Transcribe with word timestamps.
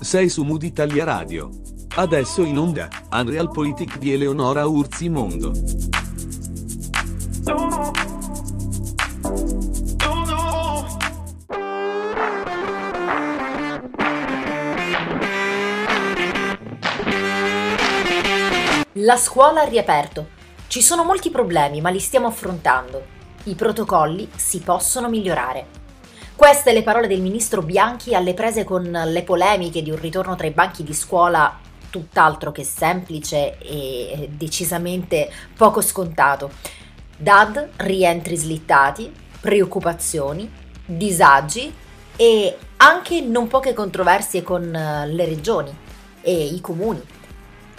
Sei 0.00 0.28
su 0.28 0.42
Mood 0.42 0.62
Italia 0.62 1.04
Radio. 1.04 1.48
Adesso 1.94 2.42
in 2.42 2.58
onda, 2.58 2.90
Unreal 3.10 3.50
Politic 3.50 3.96
di 3.96 4.12
Eleonora 4.12 4.66
Urzi 4.66 5.08
Mondo. 5.08 5.52
La 18.92 19.16
scuola 19.16 19.62
ha 19.62 19.64
riaperto. 19.64 20.28
Ci 20.66 20.82
sono 20.82 21.04
molti 21.04 21.30
problemi, 21.30 21.80
ma 21.80 21.88
li 21.88 22.00
stiamo 22.00 22.26
affrontando. 22.26 23.20
I 23.44 23.54
protocolli 23.56 24.30
si 24.36 24.60
possono 24.60 25.08
migliorare. 25.08 25.66
Queste 26.36 26.72
le 26.72 26.84
parole 26.84 27.08
del 27.08 27.20
ministro 27.20 27.60
Bianchi 27.60 28.14
alle 28.14 28.34
prese 28.34 28.62
con 28.62 28.84
le 28.84 29.22
polemiche 29.24 29.82
di 29.82 29.90
un 29.90 30.00
ritorno 30.00 30.36
tra 30.36 30.46
i 30.46 30.52
banchi 30.52 30.84
di 30.84 30.94
scuola 30.94 31.58
tutt'altro 31.90 32.52
che 32.52 32.62
semplice 32.62 33.58
e 33.58 34.28
decisamente 34.32 35.30
poco 35.56 35.80
scontato. 35.80 36.50
DAD, 37.16 37.70
rientri 37.76 38.36
slittati, 38.36 39.12
preoccupazioni, 39.40 40.50
disagi 40.84 41.74
e 42.14 42.56
anche 42.76 43.20
non 43.22 43.48
poche 43.48 43.74
controversie 43.74 44.42
con 44.42 44.70
le 44.70 45.24
regioni 45.24 45.76
e 46.20 46.32
i 46.32 46.60
comuni. 46.60 47.02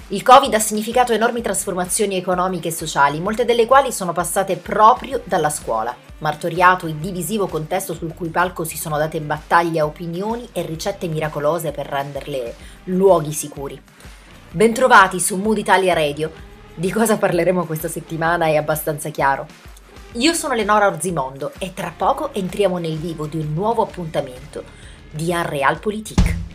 Il 0.09 0.21
Covid 0.21 0.53
ha 0.53 0.59
significato 0.59 1.13
enormi 1.13 1.41
trasformazioni 1.41 2.17
economiche 2.17 2.67
e 2.67 2.71
sociali, 2.71 3.21
molte 3.21 3.45
delle 3.45 3.66
quali 3.66 3.94
sono 3.94 4.11
passate 4.11 4.57
proprio 4.57 5.21
dalla 5.23 5.49
scuola. 5.49 5.95
Martoriato 6.17 6.88
il 6.88 6.95
divisivo 6.95 7.48
contesto 7.48 7.94
sul 7.94 8.13
cui 8.13 8.27
palco 8.27 8.66
si 8.66 8.77
sono 8.77 8.97
date 8.97 9.21
battaglie 9.21 9.80
a 9.80 9.85
opinioni 9.85 10.47
e 10.52 10.61
ricette 10.63 11.08
miracolose 11.08 11.72
per 11.72 11.88
renderle 11.88 12.53
luoghi 12.86 13.31
sicuri. 13.31 13.81
Bentrovati 14.52 15.22
su 15.22 15.38
Mood 15.38 15.58
Italia 15.58 15.94
Radio. 15.94 16.31
Di 16.75 16.92
cosa 16.92 17.17
parleremo 17.17 17.66
questa 17.66 17.88
settimana 17.88 18.47
è 18.47 18.58
abbastanza 18.58 19.09
chiaro. 19.09 19.47
Io 20.14 20.33
sono 20.33 20.53
Lenora 20.53 20.88
Orzimondo 20.88 21.53
e 21.58 21.73
tra 21.73 21.94
poco 21.95 22.33
entriamo 22.33 22.77
nel 22.77 22.97
vivo 22.97 23.25
di 23.25 23.38
un 23.38 23.53
nuovo 23.53 23.81
appuntamento 23.81 24.64
di 25.09 25.31
Unreal 25.31 25.80
Politique. 25.80 26.52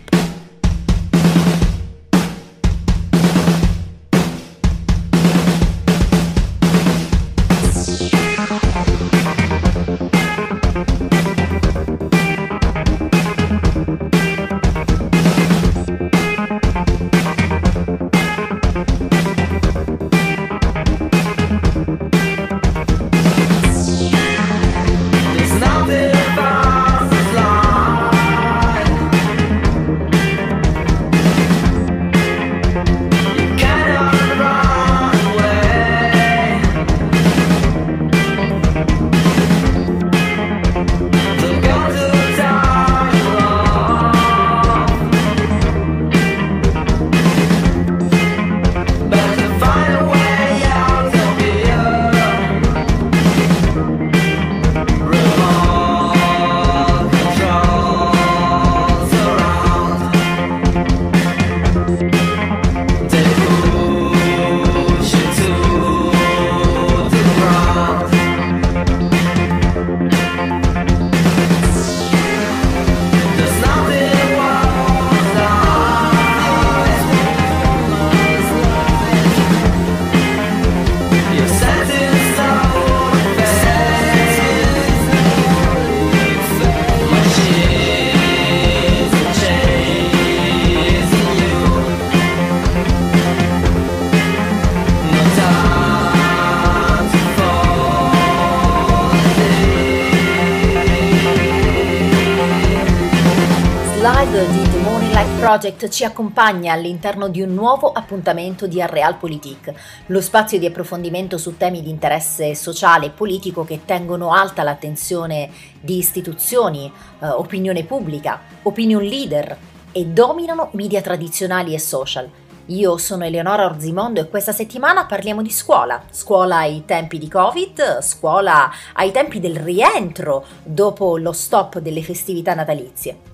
Project 105.49 105.89
ci 105.89 106.05
accompagna 106.05 106.75
all'interno 106.75 107.29
di 107.29 107.41
un 107.41 107.55
nuovo 107.55 107.91
appuntamento 107.91 108.67
di 108.67 108.83
Arreal 108.83 109.17
Politique, 109.17 109.75
lo 110.09 110.21
spazio 110.21 110.59
di 110.59 110.67
approfondimento 110.67 111.39
su 111.39 111.57
temi 111.57 111.81
di 111.81 111.89
interesse 111.89 112.55
sociale 112.55 113.07
e 113.07 113.11
politico 113.11 113.65
che 113.65 113.87
tengono 113.87 114.35
alta 114.35 114.63
l'attenzione 114.63 115.49
di 115.81 115.97
istituzioni, 115.97 116.93
eh, 117.21 117.29
opinione 117.29 117.85
pubblica, 117.85 118.43
opinion 118.65 119.03
leader 119.03 119.57
e 119.91 120.05
dominano 120.05 120.69
media 120.73 121.01
tradizionali 121.01 121.73
e 121.73 121.79
social. 121.79 122.29
Io 122.67 122.99
sono 122.99 123.25
Eleonora 123.25 123.65
Orzimondo 123.65 124.21
e 124.21 124.29
questa 124.29 124.53
settimana 124.53 125.07
parliamo 125.07 125.41
di 125.41 125.51
scuola. 125.51 126.03
Scuola 126.11 126.59
ai 126.59 126.83
tempi 126.85 127.17
di 127.17 127.27
Covid, 127.27 128.01
scuola 128.03 128.71
ai 128.93 129.11
tempi 129.13 129.41
del 129.41 129.57
rientro 129.57 130.45
dopo 130.63 131.17
lo 131.17 131.33
stop 131.33 131.79
delle 131.79 132.03
festività 132.03 132.53
natalizie. 132.53 133.28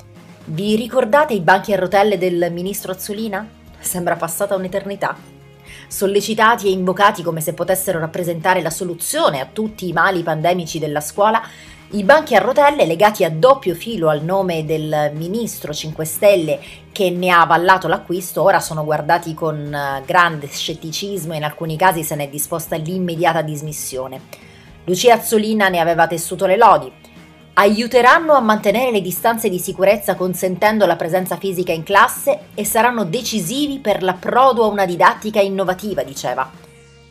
Vi 0.46 0.76
ricordate 0.76 1.32
i 1.32 1.40
banchi 1.40 1.72
a 1.72 1.78
rotelle 1.78 2.18
del 2.18 2.50
ministro 2.52 2.92
Azzolina? 2.92 3.48
Sembra 3.78 4.14
passata 4.16 4.54
un'eternità. 4.54 5.16
Sollecitati 5.88 6.66
e 6.66 6.70
invocati 6.70 7.22
come 7.22 7.40
se 7.40 7.54
potessero 7.54 7.98
rappresentare 7.98 8.60
la 8.60 8.68
soluzione 8.68 9.40
a 9.40 9.48
tutti 9.50 9.88
i 9.88 9.94
mali 9.94 10.22
pandemici 10.22 10.78
della 10.78 11.00
scuola, 11.00 11.40
i 11.92 12.02
banchi 12.02 12.34
a 12.34 12.40
rotelle 12.40 12.84
legati 12.84 13.24
a 13.24 13.30
doppio 13.30 13.74
filo 13.74 14.10
al 14.10 14.22
nome 14.22 14.66
del 14.66 15.12
ministro 15.14 15.72
5 15.72 16.04
Stelle 16.04 16.60
che 16.92 17.08
ne 17.08 17.30
ha 17.30 17.40
avallato 17.40 17.88
l'acquisto 17.88 18.42
ora 18.42 18.60
sono 18.60 18.84
guardati 18.84 19.32
con 19.32 19.72
eh, 19.72 20.02
grande 20.04 20.46
scetticismo 20.48 21.32
e 21.32 21.36
in 21.38 21.44
alcuni 21.44 21.78
casi 21.78 22.02
se 22.02 22.16
ne 22.16 22.24
è 22.24 22.28
disposta 22.28 22.76
l'immediata 22.76 23.40
dismissione. 23.40 24.20
Lucia 24.84 25.14
Azzolina 25.14 25.70
ne 25.70 25.78
aveva 25.78 26.06
tessuto 26.06 26.44
le 26.44 26.58
lodi, 26.58 26.92
aiuteranno 27.54 28.32
a 28.32 28.40
mantenere 28.40 28.90
le 28.90 29.00
distanze 29.00 29.48
di 29.48 29.58
sicurezza 29.58 30.16
consentendo 30.16 30.86
la 30.86 30.96
presenza 30.96 31.36
fisica 31.36 31.72
in 31.72 31.84
classe 31.84 32.46
e 32.54 32.64
saranno 32.64 33.04
decisivi 33.04 33.78
per 33.78 34.02
l'approdo 34.02 34.64
a 34.64 34.68
una 34.68 34.86
didattica 34.86 35.40
innovativa, 35.40 36.02
diceva. 36.02 36.50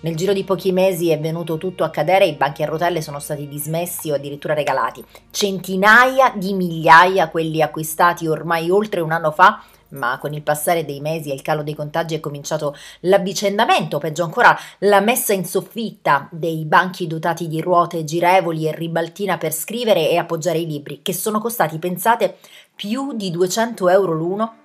Nel 0.01 0.17
giro 0.17 0.33
di 0.33 0.43
pochi 0.43 0.73
mesi 0.73 1.11
è 1.11 1.19
venuto 1.19 1.57
tutto 1.57 1.85
a 1.85 1.89
cadere 1.89 2.25
i 2.25 2.33
banchi 2.33 2.61
a 2.61 2.65
rotelle 2.65 3.01
sono 3.01 3.19
stati 3.19 3.47
dismessi 3.47 4.11
o 4.11 4.15
addirittura 4.15 4.53
regalati. 4.53 5.01
Centinaia 5.31 6.33
di 6.35 6.53
migliaia 6.53 7.29
quelli 7.29 7.61
acquistati 7.61 8.27
ormai 8.27 8.69
oltre 8.69 8.99
un 8.99 9.13
anno 9.13 9.31
fa 9.31 9.63
ma 9.93 10.17
con 10.19 10.33
il 10.33 10.41
passare 10.41 10.85
dei 10.85 10.99
mesi 10.99 11.31
e 11.31 11.33
il 11.33 11.41
calo 11.41 11.63
dei 11.63 11.75
contagi 11.75 12.15
è 12.15 12.19
cominciato 12.19 12.75
l'avvicendamento, 13.01 13.97
peggio 13.97 14.23
ancora 14.23 14.57
la 14.79 14.99
messa 14.99 15.33
in 15.33 15.45
soffitta 15.45 16.27
dei 16.31 16.65
banchi 16.65 17.07
dotati 17.07 17.47
di 17.47 17.61
ruote 17.61 18.03
girevoli 18.03 18.67
e 18.67 18.75
ribaltina 18.75 19.37
per 19.37 19.53
scrivere 19.53 20.09
e 20.09 20.17
appoggiare 20.17 20.59
i 20.59 20.67
libri, 20.67 21.01
che 21.01 21.13
sono 21.13 21.39
costati, 21.39 21.77
pensate, 21.79 22.37
più 22.75 23.13
di 23.13 23.31
200 23.31 23.89
euro 23.89 24.13
l'uno 24.13 24.55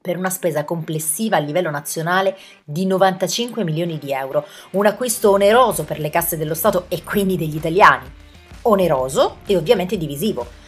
per 0.00 0.16
una 0.16 0.30
spesa 0.30 0.64
complessiva 0.64 1.36
a 1.36 1.40
livello 1.40 1.70
nazionale 1.70 2.36
di 2.64 2.86
95 2.86 3.64
milioni 3.64 3.98
di 3.98 4.12
euro, 4.12 4.46
un 4.70 4.86
acquisto 4.86 5.30
oneroso 5.30 5.84
per 5.84 5.98
le 5.98 6.08
casse 6.08 6.38
dello 6.38 6.54
Stato 6.54 6.86
e 6.88 7.02
quindi 7.02 7.36
degli 7.36 7.56
italiani. 7.56 8.10
Oneroso 8.62 9.38
e 9.46 9.56
ovviamente 9.56 9.96
divisivo 9.98 10.59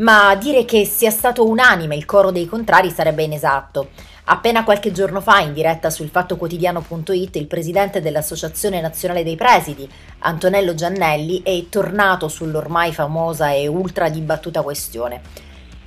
ma 0.00 0.34
dire 0.34 0.64
che 0.64 0.84
sia 0.84 1.10
stato 1.10 1.46
unanime 1.46 1.96
il 1.96 2.04
coro 2.04 2.30
dei 2.30 2.46
contrari 2.46 2.90
sarebbe 2.90 3.22
inesatto. 3.22 3.90
Appena 4.24 4.64
qualche 4.64 4.92
giorno 4.92 5.20
fa, 5.20 5.40
in 5.40 5.52
diretta 5.52 5.90
sul 5.90 6.08
fattoquotidiano.it, 6.08 7.36
il 7.36 7.46
presidente 7.46 8.00
dell'Associazione 8.00 8.80
Nazionale 8.80 9.24
dei 9.24 9.36
Presidi, 9.36 9.88
Antonello 10.20 10.74
Giannelli, 10.74 11.42
è 11.42 11.68
tornato 11.68 12.28
sull'ormai 12.28 12.92
famosa 12.92 13.50
e 13.50 13.66
ultra 13.66 14.08
dibattuta 14.08 14.62
questione. 14.62 15.20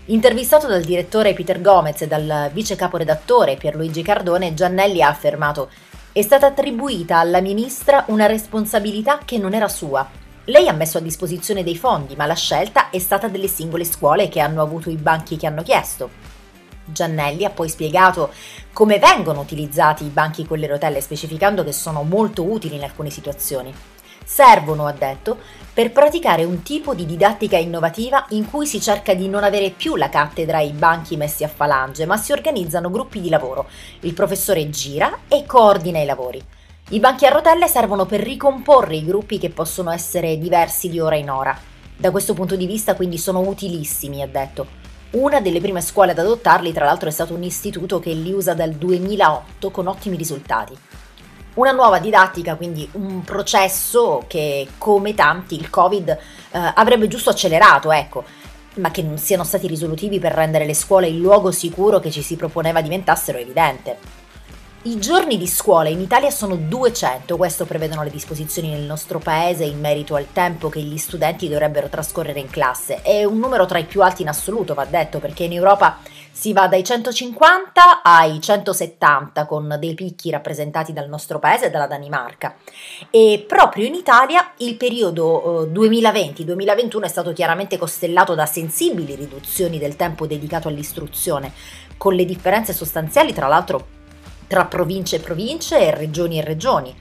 Intervistato 0.05 0.67
dal 0.67 0.83
direttore 0.83 1.33
Peter 1.33 1.61
Gomez 1.61 2.01
e 2.01 2.07
dal 2.07 2.49
vice 2.51 2.75
caporedattore 2.75 3.55
Pierluigi 3.55 4.01
Cardone, 4.01 4.53
Giannelli 4.53 5.01
ha 5.01 5.07
affermato 5.07 5.69
è 6.11 6.21
stata 6.21 6.45
attribuita 6.45 7.17
alla 7.17 7.41
ministra 7.41 8.03
una 8.09 8.27
responsabilità 8.27 9.19
che 9.25 9.39
non 9.39 9.55
era 9.55 9.67
sua. 9.67 10.07
Lei 10.47 10.67
ha 10.67 10.73
messo 10.73 10.97
a 10.97 11.01
disposizione 11.01 11.63
dei 11.63 11.77
fondi, 11.77 12.17
ma 12.17 12.25
la 12.25 12.33
scelta 12.33 12.89
è 12.89 12.99
stata 12.99 13.29
delle 13.29 13.47
singole 13.47 13.85
scuole 13.85 14.27
che 14.27 14.41
hanno 14.41 14.61
avuto 14.61 14.89
i 14.89 14.97
banchi 14.97 15.37
che 15.37 15.47
hanno 15.47 15.63
chiesto. 15.63 16.09
Giannelli 16.83 17.45
ha 17.45 17.49
poi 17.49 17.69
spiegato 17.69 18.29
come 18.73 18.99
vengono 18.99 19.39
utilizzati 19.39 20.03
i 20.03 20.09
banchi 20.09 20.45
con 20.45 20.59
le 20.59 20.67
rotelle, 20.67 20.99
specificando 20.99 21.63
che 21.63 21.71
sono 21.71 22.03
molto 22.03 22.43
utili 22.43 22.75
in 22.75 22.83
alcune 22.83 23.09
situazioni. 23.09 23.73
Servono, 24.25 24.85
ha 24.85 24.91
detto, 24.91 25.37
per 25.73 25.93
praticare 25.93 26.43
un 26.43 26.61
tipo 26.61 26.93
di 26.93 27.05
didattica 27.05 27.55
innovativa 27.55 28.25
in 28.31 28.49
cui 28.49 28.67
si 28.67 28.81
cerca 28.81 29.13
di 29.13 29.29
non 29.29 29.45
avere 29.45 29.69
più 29.69 29.95
la 29.95 30.09
cattedra 30.09 30.59
e 30.59 30.65
i 30.65 30.71
banchi 30.71 31.15
messi 31.15 31.45
a 31.45 31.47
falange, 31.47 32.05
ma 32.05 32.17
si 32.17 32.33
organizzano 32.33 32.91
gruppi 32.91 33.21
di 33.21 33.29
lavoro. 33.29 33.67
Il 34.01 34.13
professore 34.13 34.69
gira 34.69 35.19
e 35.29 35.45
coordina 35.45 36.01
i 36.01 36.05
lavori. 36.05 36.43
I 36.93 36.99
banchi 36.99 37.25
a 37.25 37.29
rotelle 37.29 37.67
servono 37.67 38.05
per 38.05 38.19
ricomporre 38.19 38.95
i 38.95 39.03
gruppi 39.03 39.39
che 39.39 39.49
possono 39.49 39.89
essere 39.89 40.37
diversi 40.37 40.89
di 40.89 40.99
ora 40.99 41.15
in 41.15 41.27
ora. 41.27 41.57
Da 41.97 42.11
questo 42.11 42.35
punto 42.35 42.55
di 42.55 42.67
vista 42.67 42.93
quindi 42.93 43.17
sono 43.17 43.39
utilissimi, 43.39 44.21
ha 44.21 44.27
detto. 44.27 44.67
Una 45.13 45.41
delle 45.41 45.59
prime 45.59 45.81
scuole 45.81 46.11
ad 46.11 46.19
adottarli, 46.19 46.71
tra 46.71 46.85
l'altro, 46.85 47.09
è 47.09 47.11
stato 47.11 47.33
un 47.33 47.41
istituto 47.41 47.99
che 47.99 48.13
li 48.13 48.31
usa 48.31 48.53
dal 48.53 48.73
2008 48.73 49.71
con 49.71 49.87
ottimi 49.87 50.17
risultati. 50.17 50.77
Una 51.55 51.71
nuova 51.71 51.97
didattica, 51.97 52.53
quindi 52.53 52.87
un 52.91 53.23
processo 53.23 54.25
che, 54.27 54.67
come 54.77 55.15
tanti, 55.15 55.55
il 55.55 55.71
Covid 55.71 56.09
eh, 56.09 56.17
avrebbe 56.75 57.07
giusto 57.07 57.31
accelerato, 57.31 57.91
ecco, 57.91 58.23
ma 58.75 58.91
che 58.91 59.01
non 59.01 59.17
siano 59.17 59.43
stati 59.43 59.65
risolutivi 59.65 60.19
per 60.19 60.33
rendere 60.33 60.67
le 60.67 60.75
scuole 60.75 61.07
il 61.07 61.17
luogo 61.17 61.49
sicuro 61.49 61.99
che 61.99 62.11
ci 62.11 62.21
si 62.21 62.35
proponeva 62.35 62.81
diventassero 62.81 63.39
evidente. 63.39 64.22
I 64.85 64.99
giorni 64.99 65.37
di 65.37 65.47
scuola 65.47 65.87
in 65.87 66.01
Italia 66.01 66.29
sono 66.29 66.57
200, 66.57 67.37
questo 67.37 67.63
prevedono 67.63 68.03
le 68.03 68.09
disposizioni 68.09 68.69
nel 68.69 68.81
nostro 68.81 69.17
paese 69.17 69.63
in 69.63 69.79
merito 69.79 70.15
al 70.15 70.33
tempo 70.33 70.67
che 70.67 70.81
gli 70.81 70.97
studenti 70.97 71.47
dovrebbero 71.47 71.87
trascorrere 71.87 72.41
in 72.41 72.49
classe. 72.49 73.01
È 73.01 73.23
un 73.23 73.39
numero 73.39 73.65
tra 73.65 73.77
i 73.77 73.85
più 73.85 74.01
alti 74.01 74.23
in 74.23 74.27
assoluto, 74.27 74.73
va 74.73 74.83
detto, 74.83 75.19
perché 75.19 75.45
in 75.45 75.53
Europa 75.53 75.99
si 76.29 76.51
va 76.51 76.67
dai 76.67 76.83
150 76.83 78.01
ai 78.03 78.41
170 78.41 79.45
con 79.45 79.73
dei 79.79 79.93
picchi 79.93 80.29
rappresentati 80.31 80.91
dal 80.91 81.07
nostro 81.07 81.39
paese 81.39 81.67
e 81.67 81.69
dalla 81.69 81.87
Danimarca. 81.87 82.53
E 83.09 83.45
proprio 83.47 83.85
in 83.85 83.93
Italia 83.93 84.51
il 84.57 84.75
periodo 84.75 85.65
2020-2021 85.71 87.03
eh, 87.03 87.05
è 87.05 87.07
stato 87.07 87.31
chiaramente 87.31 87.77
costellato 87.77 88.35
da 88.35 88.45
sensibili 88.45 89.15
riduzioni 89.15 89.79
del 89.79 89.95
tempo 89.95 90.27
dedicato 90.27 90.67
all'istruzione, 90.67 91.53
con 91.95 92.15
le 92.15 92.25
differenze 92.25 92.73
sostanziali 92.73 93.31
tra 93.31 93.47
l'altro 93.47 94.01
tra 94.53 94.65
province 94.65 95.15
e 95.15 95.19
province 95.19 95.79
e 95.79 95.95
regioni 95.95 96.37
e 96.37 96.43
regioni. 96.43 96.95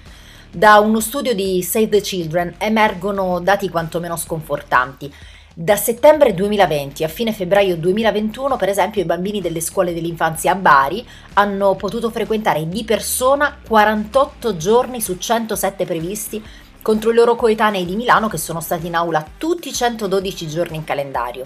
Da 0.50 0.78
uno 0.78 1.00
studio 1.00 1.34
di 1.34 1.62
Save 1.62 1.90
the 1.90 2.00
Children 2.00 2.54
emergono 2.56 3.40
dati 3.40 3.68
quantomeno 3.68 4.16
sconfortanti. 4.16 5.12
Da 5.52 5.76
settembre 5.76 6.32
2020 6.32 7.04
a 7.04 7.08
fine 7.08 7.30
febbraio 7.30 7.76
2021, 7.76 8.56
per 8.56 8.70
esempio, 8.70 9.02
i 9.02 9.04
bambini 9.04 9.42
delle 9.42 9.60
scuole 9.60 9.92
dell'infanzia 9.92 10.52
a 10.52 10.54
Bari 10.54 11.06
hanno 11.34 11.74
potuto 11.74 12.08
frequentare 12.08 12.66
di 12.66 12.84
persona 12.84 13.58
48 13.68 14.56
giorni 14.56 15.02
su 15.02 15.18
107 15.18 15.84
previsti 15.84 16.42
contro 16.80 17.10
i 17.10 17.14
loro 17.14 17.36
coetanei 17.36 17.84
di 17.84 17.96
Milano 17.96 18.28
che 18.28 18.38
sono 18.38 18.62
stati 18.62 18.86
in 18.86 18.94
aula 18.94 19.26
tutti 19.36 19.68
i 19.68 19.74
112 19.74 20.48
giorni 20.48 20.76
in 20.76 20.84
calendario. 20.84 21.44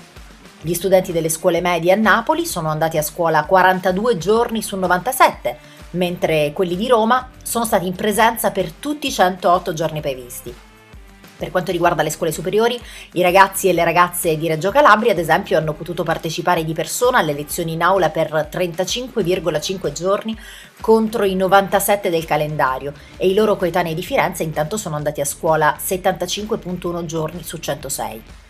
Gli 0.61 0.73
studenti 0.73 1.13
delle 1.13 1.29
scuole 1.29 1.61
medie 1.61 1.93
a 1.93 1.97
Napoli 1.97 2.47
sono 2.47 2.69
andati 2.69 2.97
a 2.97 3.03
scuola 3.03 3.45
42 3.45 4.19
giorni 4.19 4.63
su 4.63 4.77
97, 4.77 5.59
mentre 5.91 6.53
quelli 6.53 6.77
di 6.77 6.89
Roma 6.89 7.31
sono 7.43 7.65
stati 7.65 7.87
in 7.87 7.95
presenza 7.95 8.51
per 8.51 8.73
tutti 8.73 9.07
i 9.07 9.13
108 9.13 9.73
giorni 9.73 10.01
previsti. 10.01 10.55
Per 11.37 11.51
quanto 11.51 11.71
riguarda 11.71 12.03
le 12.03 12.09
scuole 12.09 12.33
superiori, 12.33 12.81
i 13.13 13.21
ragazzi 13.21 13.69
e 13.69 13.75
le 13.75 13.85
ragazze 13.85 14.39
di 14.39 14.49
Reggio 14.49 14.71
Calabria, 14.71 15.13
ad 15.13 15.19
esempio, 15.19 15.59
hanno 15.59 15.75
potuto 15.75 16.03
partecipare 16.03 16.65
di 16.65 16.73
persona 16.73 17.19
alle 17.19 17.35
lezioni 17.35 17.75
in 17.75 17.83
aula 17.83 18.09
per 18.09 18.49
35,5 18.51 19.93
giorni 19.93 20.37
contro 20.81 21.25
i 21.25 21.35
97 21.35 22.09
del 22.09 22.25
calendario 22.25 22.95
e 23.19 23.29
i 23.29 23.35
loro 23.35 23.57
coetanei 23.57 23.95
di 23.95 24.03
Firenze 24.03 24.45
intanto 24.45 24.79
sono 24.79 24.97
andati 24.97 25.21
a 25.21 25.27
scuola 25.27 25.77
75,1 25.79 27.05
giorni 27.05 27.43
su 27.43 27.59
106. 27.59 28.46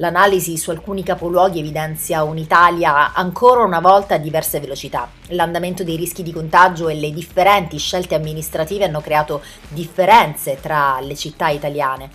L'analisi 0.00 0.56
su 0.56 0.70
alcuni 0.70 1.02
capoluoghi 1.02 1.58
evidenzia 1.58 2.22
un'Italia 2.22 3.12
ancora 3.12 3.64
una 3.64 3.80
volta 3.80 4.14
a 4.14 4.18
diverse 4.18 4.58
velocità. 4.58 5.06
L'andamento 5.28 5.84
dei 5.84 5.96
rischi 5.96 6.22
di 6.22 6.32
contagio 6.32 6.88
e 6.88 6.94
le 6.94 7.12
differenti 7.12 7.76
scelte 7.76 8.14
amministrative 8.14 8.86
hanno 8.86 9.02
creato 9.02 9.42
differenze 9.68 10.56
tra 10.58 11.00
le 11.00 11.14
città 11.16 11.48
italiane. 11.48 12.08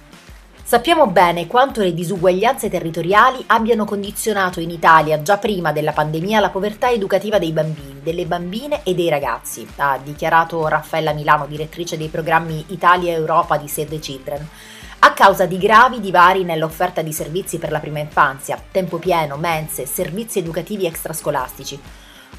Sappiamo 0.63 1.05
bene 1.05 1.45
quanto 1.45 1.81
le 1.81 1.93
disuguaglianze 1.93 2.71
territoriali 2.71 3.43
abbiano 3.45 3.85
condizionato 3.85 4.59
in 4.59 4.71
Italia 4.71 5.21
già 5.21 5.37
prima 5.37 5.71
della 5.71 5.91
pandemia 5.91 6.39
la 6.39 6.49
povertà 6.49 6.89
educativa 6.89 7.37
dei 7.37 7.51
bambini, 7.51 7.99
delle 8.01 8.25
bambine 8.25 8.81
e 8.83 8.95
dei 8.95 9.09
ragazzi, 9.09 9.63
ha 9.75 9.99
dichiarato 10.03 10.67
Raffaella 10.67 11.13
Milano, 11.13 11.45
direttrice 11.45 11.97
dei 11.97 12.07
programmi 12.07 12.65
Italia 12.69 13.11
e 13.11 13.15
Europa 13.15 13.57
di 13.57 13.67
Save 13.67 13.89
the 13.89 13.99
Children 13.99 14.49
a 15.05 15.13
causa 15.13 15.45
di 15.45 15.59
gravi 15.59 15.99
divari 15.99 16.43
nell'offerta 16.43 17.03
di 17.03 17.13
servizi 17.13 17.59
per 17.59 17.69
la 17.69 17.79
prima 17.79 17.99
infanzia, 17.99 18.59
tempo 18.71 18.97
pieno, 18.97 19.37
mense, 19.37 19.85
servizi 19.85 20.39
educativi 20.39 20.87
extrascolastici. 20.87 21.79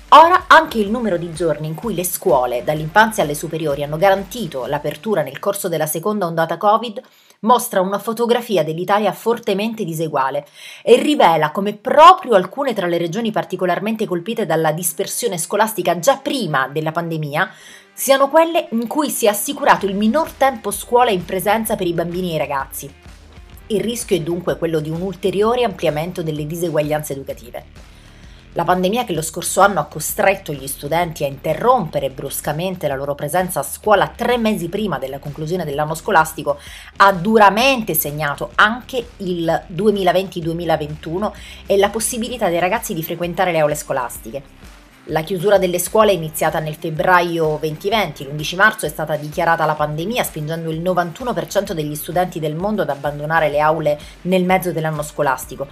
Ora 0.09 0.47
anche 0.49 0.79
il 0.79 0.91
numero 0.91 1.17
di 1.17 1.33
giorni 1.33 1.69
in 1.69 1.77
cui 1.77 1.95
le 1.95 2.03
scuole, 2.03 2.65
dall'infanzia 2.65 3.23
alle 3.23 3.37
superiori, 3.37 3.85
hanno 3.85 3.97
garantito 3.97 4.67
l'apertura 4.67 5.23
nel 5.23 5.39
corso 5.39 5.69
della 5.69 5.87
seconda 5.87 6.27
ondata 6.27 6.57
Covid 6.57 7.01
mostra 7.41 7.81
una 7.81 7.99
fotografia 7.99 8.65
dell'Italia 8.65 9.13
fortemente 9.13 9.85
diseguale 9.85 10.47
e 10.83 10.97
rivela 10.97 11.53
come 11.53 11.75
proprio 11.75 12.35
alcune 12.35 12.73
tra 12.73 12.87
le 12.87 12.99
regioni 12.99 13.31
particolarmente 13.31 14.07
colpite 14.07 14.47
dalla 14.47 14.73
dispersione 14.73 15.39
scolastica 15.39 15.99
già 15.99 16.17
prima 16.17 16.67
della 16.69 16.93
pandemia 16.93 17.49
siano 17.99 18.29
quelle 18.29 18.69
in 18.73 18.87
cui 18.87 19.09
si 19.09 19.25
è 19.25 19.31
assicurato 19.31 19.87
il 19.87 19.97
minor 19.97 20.31
tempo 20.33 20.71
scuola 20.71 21.09
in 21.09 21.25
presenza 21.25 21.77
per 21.77 21.87
i 21.87 21.95
bambini 21.95 22.33
e 22.33 22.35
i 22.35 22.39
ragazzi. 22.39 22.93
Il 23.69 23.81
rischio 23.81 24.15
è 24.15 24.21
dunque 24.21 24.59
quello 24.59 24.81
di 24.81 24.91
un 24.91 25.01
ulteriore 25.01 25.65
ampliamento 25.65 26.23
delle 26.23 26.47
diseguaglianze 26.47 27.15
educative. 27.15 27.65
La 28.53 28.65
pandemia 28.65 29.07
che 29.07 29.15
lo 29.15 29.23
scorso 29.23 29.63
anno 29.63 29.81
ha 29.81 29.87
costretto 29.87 30.53
gli 30.53 30.67
studenti 30.67 31.25
a 31.25 31.27
interrompere 31.27 32.11
bruscamente 32.11 32.87
la 32.87 32.97
loro 32.97 33.15
presenza 33.15 33.61
a 33.61 33.63
scuola 33.63 34.09
tre 34.09 34.37
mesi 34.37 34.69
prima 34.69 34.99
della 34.99 35.19
conclusione 35.19 35.65
dell'anno 35.65 35.95
scolastico 35.95 36.59
ha 36.97 37.13
duramente 37.13 37.95
segnato 37.95 38.51
anche 38.57 39.09
il 39.19 39.65
2020-2021 39.75 41.33
e 41.65 41.79
la 41.79 41.89
possibilità 41.89 42.51
dei 42.51 42.61
ragazzi 42.61 42.93
di 42.93 43.03
frequentare 43.03 43.53
le 43.53 43.59
aule 43.61 43.75
scolastiche. 43.75 44.76
La 45.11 45.23
chiusura 45.23 45.57
delle 45.57 45.79
scuole 45.79 46.11
è 46.11 46.15
iniziata 46.15 46.59
nel 46.59 46.75
febbraio 46.75 47.59
2020, 47.61 48.25
l'11 48.25 48.57
marzo 48.57 48.87
è 48.87 48.89
stata 48.89 49.15
dichiarata 49.15 49.65
la 49.65 49.75
pandemia 49.75 50.25
spingendo 50.25 50.69
il 50.69 50.83
91% 50.83 51.71
degli 51.75 51.95
studenti 51.95 52.41
del 52.41 52.57
mondo 52.57 52.83
ad 52.83 52.91
abbandonare 52.91 53.49
le 53.49 53.61
aule 53.61 53.97
nel 54.23 54.45
mezzo 54.45 54.73
dell'anno 54.73 55.03
scolastico. 55.03 55.69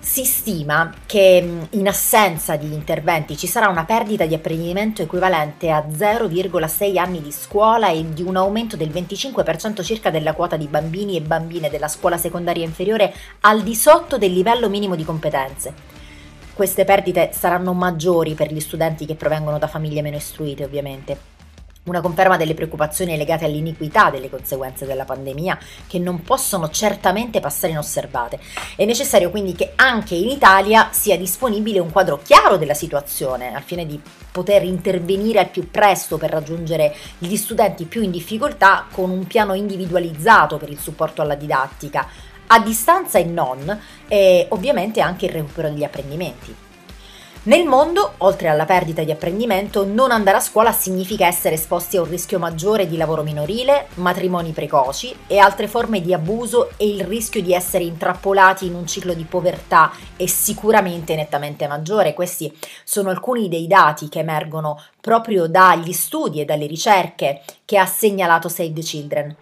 Si 0.00 0.24
stima 0.24 0.90
che 1.04 1.66
in 1.68 1.86
assenza 1.86 2.56
di 2.56 2.72
interventi 2.72 3.36
ci 3.36 3.46
sarà 3.46 3.68
una 3.68 3.84
perdita 3.84 4.24
di 4.24 4.32
apprendimento 4.32 5.02
equivalente 5.02 5.70
a 5.70 5.84
0,6 5.86 6.96
anni 6.96 7.20
di 7.20 7.30
scuola 7.30 7.90
e 7.90 8.14
di 8.14 8.22
un 8.22 8.36
aumento 8.36 8.78
del 8.78 8.88
25% 8.88 9.84
circa 9.84 10.08
della 10.08 10.32
quota 10.32 10.56
di 10.56 10.66
bambini 10.66 11.18
e 11.18 11.20
bambine 11.20 11.68
della 11.68 11.88
scuola 11.88 12.16
secondaria 12.16 12.64
inferiore 12.64 13.12
al 13.40 13.62
di 13.62 13.74
sotto 13.74 14.16
del 14.16 14.32
livello 14.32 14.70
minimo 14.70 14.96
di 14.96 15.04
competenze. 15.04 15.91
Queste 16.54 16.84
perdite 16.84 17.30
saranno 17.32 17.72
maggiori 17.72 18.34
per 18.34 18.52
gli 18.52 18.60
studenti 18.60 19.06
che 19.06 19.14
provengono 19.14 19.58
da 19.58 19.68
famiglie 19.68 20.02
meno 20.02 20.16
istruite, 20.16 20.64
ovviamente. 20.64 21.30
Una 21.84 22.02
conferma 22.02 22.36
delle 22.36 22.54
preoccupazioni 22.54 23.16
legate 23.16 23.46
all'iniquità 23.46 24.10
delle 24.10 24.30
conseguenze 24.30 24.86
della 24.86 25.04
pandemia 25.04 25.58
che 25.88 25.98
non 25.98 26.22
possono 26.22 26.68
certamente 26.68 27.40
passare 27.40 27.72
inosservate. 27.72 28.38
È 28.76 28.84
necessario 28.84 29.30
quindi 29.30 29.54
che 29.54 29.72
anche 29.74 30.14
in 30.14 30.28
Italia 30.28 30.90
sia 30.92 31.16
disponibile 31.16 31.80
un 31.80 31.90
quadro 31.90 32.20
chiaro 32.22 32.56
della 32.58 32.74
situazione 32.74 33.52
al 33.52 33.62
fine 33.62 33.84
di 33.84 34.00
poter 34.30 34.62
intervenire 34.62 35.40
al 35.40 35.48
più 35.48 35.70
presto 35.70 36.18
per 36.18 36.30
raggiungere 36.30 36.94
gli 37.18 37.34
studenti 37.34 37.86
più 37.86 38.02
in 38.02 38.12
difficoltà 38.12 38.86
con 38.92 39.10
un 39.10 39.26
piano 39.26 39.54
individualizzato 39.54 40.58
per 40.58 40.68
il 40.68 40.78
supporto 40.78 41.22
alla 41.22 41.34
didattica, 41.34 42.06
a 42.54 42.60
distanza 42.60 43.18
e 43.18 43.24
non, 43.24 43.80
e 44.06 44.46
ovviamente 44.50 45.00
anche 45.00 45.24
il 45.24 45.32
recupero 45.32 45.70
degli 45.70 45.84
apprendimenti. 45.84 46.54
Nel 47.44 47.66
mondo, 47.66 48.12
oltre 48.18 48.48
alla 48.48 48.66
perdita 48.66 49.02
di 49.02 49.10
apprendimento, 49.10 49.84
non 49.84 50.12
andare 50.12 50.36
a 50.36 50.40
scuola 50.40 50.70
significa 50.70 51.26
essere 51.26 51.56
esposti 51.56 51.96
a 51.96 52.02
un 52.02 52.08
rischio 52.08 52.38
maggiore 52.38 52.86
di 52.86 52.96
lavoro 52.96 53.24
minorile, 53.24 53.88
matrimoni 53.94 54.52
precoci 54.52 55.12
e 55.26 55.38
altre 55.38 55.66
forme 55.66 56.00
di 56.00 56.14
abuso 56.14 56.70
e 56.76 56.86
il 56.86 57.02
rischio 57.02 57.42
di 57.42 57.52
essere 57.52 57.82
intrappolati 57.82 58.66
in 58.66 58.74
un 58.74 58.86
ciclo 58.86 59.12
di 59.12 59.24
povertà 59.24 59.90
è 60.14 60.26
sicuramente 60.26 61.16
nettamente 61.16 61.66
maggiore. 61.66 62.14
Questi 62.14 62.56
sono 62.84 63.10
alcuni 63.10 63.48
dei 63.48 63.66
dati 63.66 64.08
che 64.08 64.20
emergono 64.20 64.80
proprio 65.00 65.48
dagli 65.48 65.92
studi 65.92 66.40
e 66.40 66.44
dalle 66.44 66.66
ricerche 66.66 67.42
che 67.64 67.76
ha 67.76 67.86
segnalato 67.86 68.48
Save 68.48 68.72
the 68.72 68.82
Children. 68.82 69.36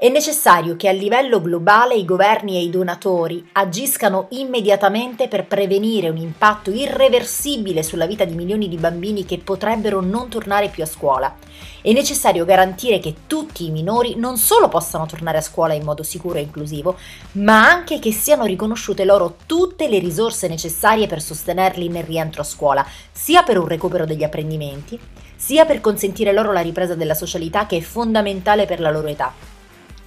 È 0.00 0.08
necessario 0.08 0.76
che 0.76 0.86
a 0.86 0.92
livello 0.92 1.40
globale 1.40 1.96
i 1.96 2.04
governi 2.04 2.54
e 2.54 2.62
i 2.62 2.70
donatori 2.70 3.44
agiscano 3.54 4.28
immediatamente 4.30 5.26
per 5.26 5.44
prevenire 5.44 6.08
un 6.08 6.18
impatto 6.18 6.70
irreversibile 6.70 7.82
sulla 7.82 8.06
vita 8.06 8.24
di 8.24 8.36
milioni 8.36 8.68
di 8.68 8.76
bambini 8.76 9.24
che 9.24 9.38
potrebbero 9.38 10.00
non 10.00 10.28
tornare 10.28 10.68
più 10.68 10.84
a 10.84 10.86
scuola. 10.86 11.34
È 11.82 11.90
necessario 11.90 12.44
garantire 12.44 13.00
che 13.00 13.12
tutti 13.26 13.66
i 13.66 13.72
minori 13.72 14.14
non 14.14 14.36
solo 14.36 14.68
possano 14.68 15.04
tornare 15.06 15.38
a 15.38 15.40
scuola 15.40 15.74
in 15.74 15.82
modo 15.82 16.04
sicuro 16.04 16.38
e 16.38 16.42
inclusivo, 16.42 16.96
ma 17.32 17.68
anche 17.68 17.98
che 17.98 18.12
siano 18.12 18.44
riconosciute 18.44 19.04
loro 19.04 19.34
tutte 19.46 19.88
le 19.88 19.98
risorse 19.98 20.46
necessarie 20.46 21.08
per 21.08 21.20
sostenerli 21.20 21.88
nel 21.88 22.04
rientro 22.04 22.42
a 22.42 22.44
scuola, 22.44 22.86
sia 23.10 23.42
per 23.42 23.58
un 23.58 23.66
recupero 23.66 24.06
degli 24.06 24.22
apprendimenti, 24.22 24.96
sia 25.34 25.64
per 25.64 25.80
consentire 25.80 26.32
loro 26.32 26.52
la 26.52 26.60
ripresa 26.60 26.94
della 26.94 27.14
socialità 27.14 27.66
che 27.66 27.78
è 27.78 27.80
fondamentale 27.80 28.64
per 28.64 28.78
la 28.78 28.92
loro 28.92 29.08
età 29.08 29.47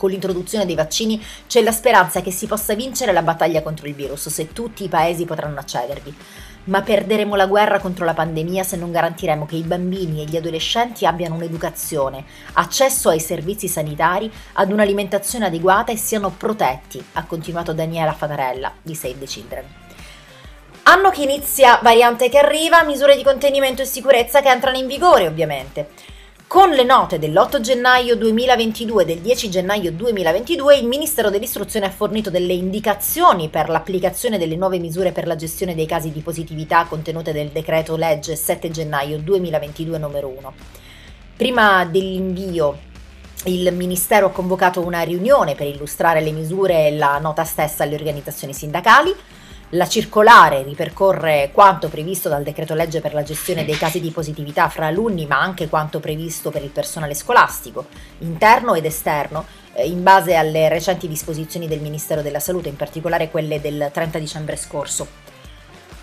con 0.02 0.10
l'introduzione 0.10 0.66
dei 0.66 0.74
vaccini 0.74 1.24
c'è 1.46 1.62
la 1.62 1.72
speranza 1.72 2.22
che 2.22 2.32
si 2.32 2.48
possa 2.48 2.74
vincere 2.74 3.12
la 3.12 3.22
battaglia 3.22 3.62
contro 3.62 3.86
il 3.86 3.94
virus 3.94 4.30
se 4.30 4.52
tutti 4.52 4.84
i 4.84 4.88
paesi 4.88 5.26
potranno 5.26 5.60
accedervi. 5.60 6.16
Ma 6.64 6.82
perderemo 6.82 7.36
la 7.36 7.46
guerra 7.46 7.80
contro 7.80 8.04
la 8.04 8.16
pandemia 8.16 8.64
se 8.64 8.78
non 8.78 8.92
garantiremo 8.92 9.46
che 9.46 9.58
i 9.58 9.62
bambini 9.62 10.22
e 10.22 10.26
gli 10.26 10.38
adolescenti 10.38 11.06
abbiano 11.06 11.36
un'educazione, 11.36 12.24
accesso 12.54 13.10
ai 13.10 13.20
servizi 13.20 13.68
sanitari, 13.68 14.32
ad 14.54 14.72
un'alimentazione 14.72 15.46
adeguata 15.46 15.92
e 15.92 15.98
siano 15.98 16.32
protetti, 16.32 17.04
ha 17.14 17.24
continuato 17.26 17.72
Daniela 17.72 18.14
Fatarella 18.14 18.74
di 18.82 18.96
Save 18.96 19.20
the 19.20 19.26
Children. 19.26 19.66
Anno 20.84 21.12
che 21.12 21.22
inizia, 21.22 21.80
variante 21.84 22.28
che 22.28 22.40
arriva, 22.40 22.82
misure 22.84 23.16
di 23.16 23.24
contenimento 23.24 23.84
e 23.84 23.86
sicurezza 23.86 24.42
che 24.42 24.50
entrano 24.50 24.78
in 24.78 24.88
vigore 24.88 25.28
ovviamente. 25.28 25.90
Con 26.52 26.72
le 26.72 26.84
note 26.84 27.18
dell'8 27.18 27.62
gennaio 27.62 28.18
2022 28.18 29.04
e 29.04 29.06
del 29.06 29.20
10 29.20 29.50
gennaio 29.50 29.90
2022 29.94 30.76
il 30.76 30.86
Ministero 30.86 31.30
dell'Istruzione 31.30 31.86
ha 31.86 31.92
fornito 31.92 32.30
delle 32.30 32.52
indicazioni 32.52 33.48
per 33.48 33.70
l'applicazione 33.70 34.38
delle 34.38 34.58
nuove 34.58 34.78
misure 34.78 35.14
per 35.14 35.28
la 35.28 35.38
gestione 35.38 35.76
dei 35.76 35.86
casi 35.86 36.12
di 36.12 36.20
positività 36.20 36.84
contenute 36.84 37.32
nel 37.32 37.52
decreto 37.52 37.96
legge 37.96 38.36
7 38.36 38.70
gennaio 38.70 39.18
2022 39.20 39.98
numero 39.98 40.28
1. 40.28 40.54
Prima 41.38 41.86
dell'invio 41.86 42.78
il 43.46 43.74
Ministero 43.74 44.26
ha 44.26 44.32
convocato 44.32 44.82
una 44.82 45.04
riunione 45.04 45.56
per 45.56 45.68
illustrare 45.68 46.20
le 46.20 46.34
misure 46.34 46.88
e 46.88 46.98
la 46.98 47.18
nota 47.20 47.46
stessa 47.46 47.84
alle 47.84 47.96
organizzazioni 47.96 48.54
sindacali. 48.54 49.16
La 49.76 49.88
circolare 49.88 50.64
ripercorre 50.64 51.50
quanto 51.54 51.88
previsto 51.88 52.28
dal 52.28 52.44
decreto 52.44 52.74
legge 52.74 53.00
per 53.00 53.14
la 53.14 53.24
gestione 53.24 53.64
dei 53.64 53.78
casi 53.78 54.02
di 54.02 54.12
positività 54.12 54.68
fra 54.68 54.88
alunni, 54.88 55.26
ma 55.26 55.40
anche 55.40 55.70
quanto 55.70 56.02
previsto 56.02 56.50
per 56.50 56.62
il 56.62 56.72
personale 56.72 57.14
scolastico, 57.14 57.86
interno 58.18 58.74
ed 58.74 58.84
esterno, 58.84 59.46
eh, 59.72 59.88
in 59.88 60.04
base 60.04 60.36
alle 60.36 60.68
recenti 60.68 61.08
disposizioni 61.08 61.70
del 61.70 61.80
Ministero 61.80 62.22
della 62.22 62.42
Salute, 62.42 62.68
in 62.68 62.76
particolare 62.76 63.32
quelle 63.32 63.62
del 63.62 63.90
30 63.94 64.20
dicembre 64.20 64.58
scorso. 64.58 65.31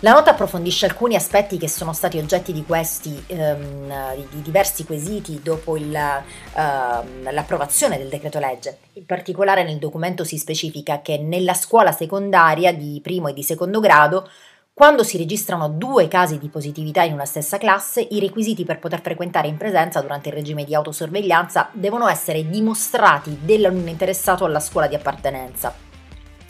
La 0.01 0.13
nota 0.13 0.31
approfondisce 0.31 0.85
alcuni 0.85 1.15
aspetti 1.15 1.57
che 1.57 1.67
sono 1.67 1.91
stati 1.91 2.17
oggetti 2.19 2.53
di 2.53 2.63
questi 2.63 3.21
ehm, 3.27 4.15
di 4.29 4.41
diversi 4.41 4.85
quesiti 4.85 5.41
dopo 5.43 5.75
il, 5.75 5.93
ehm, 5.93 7.29
l'approvazione 7.33 7.97
del 7.97 8.07
decreto 8.07 8.39
legge. 8.39 8.77
In 8.93 9.05
particolare 9.05 9.65
nel 9.65 9.77
documento 9.77 10.23
si 10.23 10.37
specifica 10.37 11.01
che 11.01 11.17
nella 11.17 11.53
scuola 11.53 11.91
secondaria 11.91 12.73
di 12.73 13.01
primo 13.03 13.27
e 13.27 13.33
di 13.33 13.43
secondo 13.43 13.81
grado 13.81 14.29
quando 14.73 15.03
si 15.03 15.17
registrano 15.17 15.67
due 15.67 16.07
casi 16.07 16.37
di 16.37 16.47
positività 16.47 17.03
in 17.03 17.11
una 17.11 17.25
stessa 17.25 17.57
classe, 17.57 17.99
i 17.99 18.21
requisiti 18.21 18.63
per 18.63 18.79
poter 18.79 19.01
frequentare 19.01 19.49
in 19.49 19.57
presenza 19.57 19.99
durante 19.99 20.29
il 20.29 20.35
regime 20.35 20.63
di 20.63 20.73
autosorveglianza 20.73 21.71
devono 21.73 22.07
essere 22.07 22.47
dimostrati 22.47 23.37
dall'alunno 23.41 23.89
interessato 23.89 24.45
alla 24.45 24.61
scuola 24.61 24.87
di 24.87 24.95
appartenenza. 24.95 25.88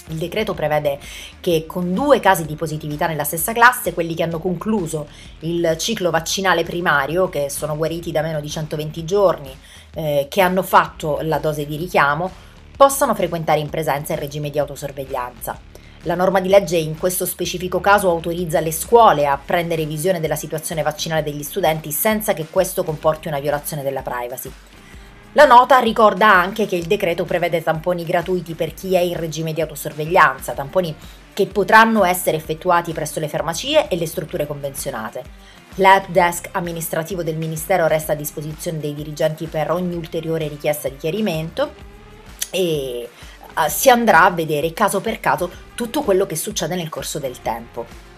Il 0.10 0.18
decreto 0.18 0.54
prevede 0.54 1.00
che 1.40 1.66
con 1.68 1.94
due 1.94 2.20
casi 2.20 2.46
di 2.46 2.56
positività 2.56 3.06
nella 3.08 3.24
stessa 3.24 3.54
classe, 3.54 3.94
quelli 3.94 4.16
che 4.16 4.24
hanno 4.24 4.40
concluso 4.40 5.08
il 5.40 5.76
ciclo 5.78 6.10
vaccinale 6.10 6.64
primario, 6.64 7.30
che 7.30 7.50
sono 7.50 7.78
guariti 7.78 8.12
da 8.12 8.22
meno 8.22 8.40
di 8.40 8.50
120 8.50 9.06
giorni, 9.06 9.56
eh, 9.94 10.28
che 10.30 10.42
hanno 10.42 10.64
fatto 10.64 11.20
la 11.22 11.38
dose 11.38 11.66
di 11.66 11.76
richiamo, 11.76 12.32
possano 12.76 13.14
frequentare 13.14 13.60
in 13.60 13.70
presenza 13.70 14.14
il 14.14 14.20
regime 14.20 14.50
di 14.50 14.58
autosorveglianza. 14.58 15.60
La 16.04 16.16
norma 16.16 16.40
di 16.40 16.48
legge 16.48 16.78
in 16.78 16.98
questo 16.98 17.26
specifico 17.26 17.82
caso 17.82 18.10
autorizza 18.10 18.62
le 18.62 18.72
scuole 18.72 19.28
a 19.28 19.38
prendere 19.38 19.86
visione 19.86 20.22
della 20.22 20.38
situazione 20.38 20.82
vaccinale 20.82 21.24
degli 21.24 21.44
studenti 21.44 21.92
senza 21.92 22.34
che 22.34 22.48
questo 22.50 22.86
comporti 22.86 23.28
una 23.28 23.42
violazione 23.42 23.84
della 23.84 24.02
privacy. 24.02 24.50
La 25.34 25.46
nota 25.46 25.78
ricorda 25.78 26.34
anche 26.34 26.66
che 26.66 26.76
il 26.76 26.86
decreto 26.86 27.24
prevede 27.24 27.62
tamponi 27.62 28.04
gratuiti 28.04 28.56
per 28.56 28.74
chi 28.74 28.96
è 28.96 29.00
in 29.00 29.16
regime 29.16 29.54
di 29.54 29.62
autosorveglianza, 29.62 30.54
tamponi 30.54 30.96
che 31.34 31.46
potranno 31.46 32.04
essere 32.04 32.36
effettuati 32.36 32.94
presso 32.94 33.20
le 33.20 33.30
farmacie 33.30 33.88
e 33.90 33.96
le 33.96 34.08
strutture 34.08 34.48
convenzionate. 34.48 35.24
L'help 35.76 36.08
desk 36.08 36.50
amministrativo 36.54 37.22
del 37.22 37.38
Ministero 37.38 37.86
resta 37.86 38.14
a 38.14 38.16
disposizione 38.16 38.80
dei 38.80 38.96
dirigenti 38.96 39.46
per 39.46 39.70
ogni 39.70 39.96
ulteriore 39.96 40.48
richiesta 40.48 40.90
di 40.90 40.98
chiarimento 40.98 41.74
e 42.50 43.08
uh, 43.56 43.70
si 43.70 43.92
andrà 43.92 44.24
a 44.24 44.32
vedere 44.32 44.74
caso 44.74 45.00
per 45.00 45.20
caso 45.20 45.50
tutto 45.76 46.02
quello 46.02 46.26
che 46.26 46.36
succede 46.36 46.76
nel 46.76 46.90
corso 46.90 47.20
del 47.20 47.40
tempo. 47.44 48.09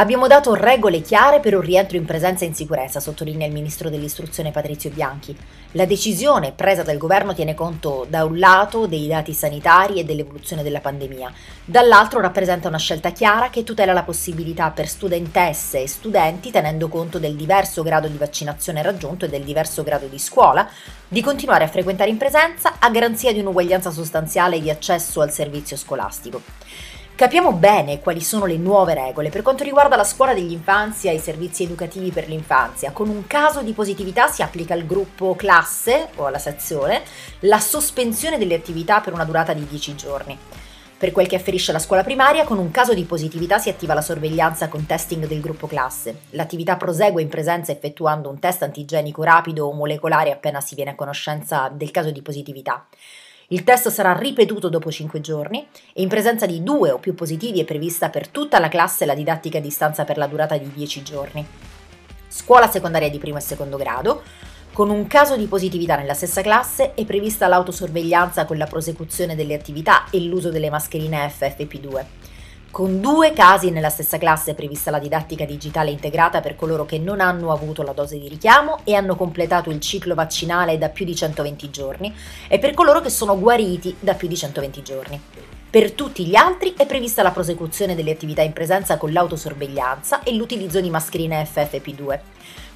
Abbiamo 0.00 0.28
dato 0.28 0.54
regole 0.54 1.02
chiare 1.02 1.40
per 1.40 1.54
un 1.54 1.60
rientro 1.60 1.98
in 1.98 2.06
presenza 2.06 2.46
in 2.46 2.54
sicurezza, 2.54 3.00
sottolinea 3.00 3.46
il 3.46 3.52
ministro 3.52 3.90
dell'istruzione 3.90 4.50
Patrizio 4.50 4.88
Bianchi. 4.88 5.36
La 5.72 5.84
decisione 5.84 6.52
presa 6.52 6.82
dal 6.82 6.96
governo 6.96 7.34
tiene 7.34 7.52
conto 7.52 8.06
da 8.08 8.24
un 8.24 8.38
lato 8.38 8.86
dei 8.86 9.06
dati 9.06 9.34
sanitari 9.34 10.00
e 10.00 10.04
dell'evoluzione 10.04 10.62
della 10.62 10.80
pandemia, 10.80 11.30
dall'altro 11.66 12.22
rappresenta 12.22 12.66
una 12.66 12.78
scelta 12.78 13.12
chiara 13.12 13.50
che 13.50 13.62
tutela 13.62 13.92
la 13.92 14.02
possibilità 14.02 14.70
per 14.70 14.88
studentesse 14.88 15.82
e 15.82 15.86
studenti, 15.86 16.50
tenendo 16.50 16.88
conto 16.88 17.18
del 17.18 17.36
diverso 17.36 17.82
grado 17.82 18.08
di 18.08 18.16
vaccinazione 18.16 18.80
raggiunto 18.80 19.26
e 19.26 19.28
del 19.28 19.42
diverso 19.42 19.82
grado 19.82 20.06
di 20.06 20.18
scuola, 20.18 20.66
di 21.06 21.20
continuare 21.20 21.64
a 21.64 21.68
frequentare 21.68 22.08
in 22.08 22.16
presenza 22.16 22.76
a 22.78 22.88
garanzia 22.88 23.34
di 23.34 23.40
un'uguaglianza 23.40 23.90
sostanziale 23.90 24.62
di 24.62 24.70
accesso 24.70 25.20
al 25.20 25.30
servizio 25.30 25.76
scolastico. 25.76 26.40
Capiamo 27.20 27.52
bene 27.52 28.00
quali 28.00 28.22
sono 28.22 28.46
le 28.46 28.56
nuove 28.56 28.94
regole 28.94 29.28
per 29.28 29.42
quanto 29.42 29.62
riguarda 29.62 29.94
la 29.94 30.04
scuola 30.04 30.32
dell'infanzia 30.32 31.10
e 31.10 31.16
i 31.16 31.18
servizi 31.18 31.64
educativi 31.64 32.10
per 32.10 32.26
l'infanzia. 32.26 32.92
Con 32.92 33.10
un 33.10 33.26
caso 33.26 33.60
di 33.60 33.74
positività 33.74 34.28
si 34.28 34.40
applica 34.40 34.72
al 34.72 34.86
gruppo 34.86 35.34
classe 35.34 36.08
o 36.16 36.24
alla 36.24 36.38
sezione 36.38 37.02
la 37.40 37.60
sospensione 37.60 38.38
delle 38.38 38.54
attività 38.54 39.00
per 39.00 39.12
una 39.12 39.26
durata 39.26 39.52
di 39.52 39.66
10 39.66 39.96
giorni. 39.96 40.38
Per 40.96 41.12
quel 41.12 41.26
che 41.26 41.36
afferisce 41.36 41.72
alla 41.72 41.78
scuola 41.78 42.02
primaria, 42.02 42.44
con 42.44 42.56
un 42.56 42.70
caso 42.70 42.94
di 42.94 43.04
positività 43.04 43.58
si 43.58 43.68
attiva 43.68 43.92
la 43.92 44.00
sorveglianza 44.00 44.68
con 44.68 44.86
testing 44.86 45.26
del 45.26 45.42
gruppo 45.42 45.66
classe. 45.66 46.20
L'attività 46.30 46.76
prosegue 46.76 47.20
in 47.20 47.28
presenza 47.28 47.70
effettuando 47.70 48.30
un 48.30 48.38
test 48.38 48.62
antigenico 48.62 49.22
rapido 49.22 49.66
o 49.66 49.74
molecolare 49.74 50.32
appena 50.32 50.62
si 50.62 50.74
viene 50.74 50.92
a 50.92 50.94
conoscenza 50.94 51.70
del 51.70 51.90
caso 51.90 52.10
di 52.12 52.22
positività. 52.22 52.86
Il 53.52 53.64
test 53.64 53.88
sarà 53.88 54.16
ripetuto 54.16 54.68
dopo 54.68 54.92
5 54.92 55.20
giorni 55.20 55.66
e 55.92 56.02
in 56.02 56.08
presenza 56.08 56.46
di 56.46 56.62
due 56.62 56.92
o 56.92 56.98
più 56.98 57.16
positivi 57.16 57.58
è 57.58 57.64
prevista 57.64 58.08
per 58.08 58.28
tutta 58.28 58.60
la 58.60 58.68
classe 58.68 59.04
la 59.06 59.14
didattica 59.14 59.58
a 59.58 59.60
distanza 59.60 60.04
per 60.04 60.18
la 60.18 60.28
durata 60.28 60.56
di 60.56 60.70
10 60.72 61.02
giorni. 61.02 61.44
Scuola 62.28 62.70
secondaria 62.70 63.10
di 63.10 63.18
primo 63.18 63.38
e 63.38 63.40
secondo 63.40 63.76
grado. 63.76 64.22
Con 64.72 64.88
un 64.88 65.08
caso 65.08 65.36
di 65.36 65.46
positività 65.46 65.96
nella 65.96 66.14
stessa 66.14 66.42
classe 66.42 66.94
è 66.94 67.04
prevista 67.04 67.48
l'autosorveglianza 67.48 68.44
con 68.44 68.56
la 68.56 68.66
prosecuzione 68.66 69.34
delle 69.34 69.54
attività 69.54 70.04
e 70.10 70.20
l'uso 70.20 70.50
delle 70.50 70.70
mascherine 70.70 71.26
FFP2. 71.26 72.04
Con 72.70 73.00
due 73.00 73.32
casi 73.32 73.70
nella 73.70 73.88
stessa 73.88 74.16
classe 74.16 74.52
è 74.52 74.54
prevista 74.54 74.92
la 74.92 75.00
didattica 75.00 75.44
digitale 75.44 75.90
integrata 75.90 76.40
per 76.40 76.54
coloro 76.54 76.86
che 76.86 77.00
non 77.00 77.20
hanno 77.20 77.50
avuto 77.50 77.82
la 77.82 77.92
dose 77.92 78.16
di 78.16 78.28
richiamo 78.28 78.78
e 78.84 78.94
hanno 78.94 79.16
completato 79.16 79.70
il 79.70 79.80
ciclo 79.80 80.14
vaccinale 80.14 80.78
da 80.78 80.88
più 80.88 81.04
di 81.04 81.16
120 81.16 81.68
giorni 81.70 82.14
e 82.46 82.60
per 82.60 82.72
coloro 82.72 83.00
che 83.00 83.10
sono 83.10 83.36
guariti 83.36 83.96
da 83.98 84.14
più 84.14 84.28
di 84.28 84.36
120 84.36 84.82
giorni. 84.82 85.20
Per 85.68 85.92
tutti 85.92 86.24
gli 86.24 86.36
altri 86.36 86.74
è 86.76 86.86
prevista 86.86 87.24
la 87.24 87.32
prosecuzione 87.32 87.96
delle 87.96 88.12
attività 88.12 88.42
in 88.42 88.52
presenza 88.52 88.96
con 88.98 89.10
l'autosorveglianza 89.12 90.22
e 90.22 90.32
l'utilizzo 90.34 90.80
di 90.80 90.90
mascherine 90.90 91.42
FFP2. 91.52 92.18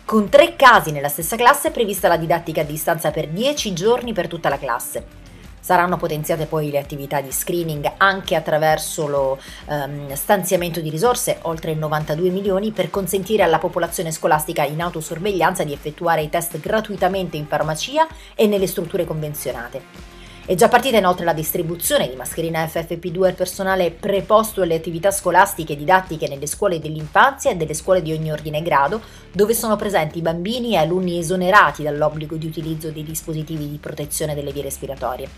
Con 0.04 0.28
tre 0.28 0.56
casi 0.56 0.90
nella 0.90 1.08
stessa 1.08 1.36
classe 1.36 1.68
è 1.68 1.70
prevista 1.70 2.08
la 2.08 2.16
didattica 2.16 2.62
a 2.62 2.64
distanza 2.64 3.12
per 3.12 3.28
10 3.28 3.72
giorni 3.72 4.12
per 4.12 4.26
tutta 4.26 4.48
la 4.48 4.58
classe. 4.58 5.22
Saranno 5.64 5.97
potenziate 5.97 6.44
poi 6.44 6.71
le 6.71 6.78
attività 6.78 7.23
di 7.23 7.33
screening 7.33 7.90
anche 7.97 8.35
attraverso 8.35 9.06
lo 9.06 9.38
ehm, 9.66 10.12
stanziamento 10.12 10.83
di 10.83 10.90
risorse, 10.90 11.38
oltre 11.44 11.73
92 11.73 12.28
milioni, 12.28 12.71
per 12.71 12.90
consentire 12.90 13.44
alla 13.44 13.56
popolazione 13.56 14.12
scolastica 14.12 14.62
in 14.64 14.83
autosorveglianza 14.83 15.64
di 15.64 15.73
effettuare 15.73 16.21
i 16.21 16.28
test 16.28 16.61
gratuitamente 16.61 17.38
in 17.38 17.47
farmacia 17.47 18.06
e 18.35 18.47
nelle 18.47 18.66
strutture 18.66 19.06
convenzionate. 19.06 20.13
È 20.46 20.54
già 20.54 20.68
partita 20.68 20.98
inoltre 20.98 21.24
la 21.24 21.32
distribuzione 21.32 22.06
di 22.06 22.16
mascherine 22.16 22.66
FFP2 22.66 23.24
al 23.24 23.32
personale 23.32 23.90
preposto 23.90 24.60
alle 24.60 24.74
attività 24.74 25.10
scolastiche 25.10 25.72
e 25.72 25.76
didattiche 25.76 26.28
nelle 26.28 26.46
scuole 26.46 26.80
dell'infanzia 26.80 27.50
e 27.50 27.56
delle 27.56 27.72
scuole 27.72 28.02
di 28.02 28.12
ogni 28.12 28.30
ordine 28.30 28.58
e 28.58 28.62
grado, 28.62 29.00
dove 29.32 29.54
sono 29.54 29.76
presenti 29.76 30.20
bambini 30.20 30.74
e 30.74 30.76
alunni 30.76 31.18
esonerati 31.18 31.82
dall'obbligo 31.82 32.36
di 32.36 32.44
utilizzo 32.44 32.90
dei 32.90 33.04
dispositivi 33.04 33.70
di 33.70 33.78
protezione 33.78 34.34
delle 34.34 34.52
vie 34.52 34.60
respiratorie. 34.60 35.28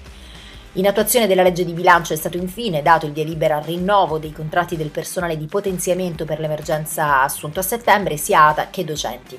In 0.73 0.89
attuazione 0.89 1.29
della 1.29 1.45
legge 1.45 1.65
di 1.65 1.73
bilancio 1.73 2.13
è 2.13 2.17
stato 2.17 2.37
infine 2.37 2.83
dato 2.83 3.07
il 3.07 3.13
via 3.13 3.23
libera 3.23 3.59
al 3.59 3.63
rinnovo 3.63 4.19
dei 4.19 4.33
contratti 4.33 4.77
del 4.77 4.91
personale 4.91 5.39
di 5.39 5.47
potenziamento 5.47 6.25
per 6.25 6.41
l'emergenza 6.41 7.23
assunto 7.23 7.61
a 7.61 7.63
settembre, 7.63 8.17
sia 8.17 8.49
ATA 8.49 8.71
che 8.71 8.85
docenti. 8.85 9.39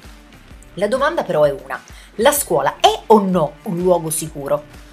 La 0.75 0.88
domanda 0.88 1.24
però 1.24 1.43
è 1.43 1.51
una: 1.51 1.77
la 2.15 2.31
scuola 2.31 2.77
è 2.79 3.01
o 3.07 3.19
no 3.19 3.55
un 3.63 3.77
luogo 3.81 4.09
sicuro? 4.09 4.86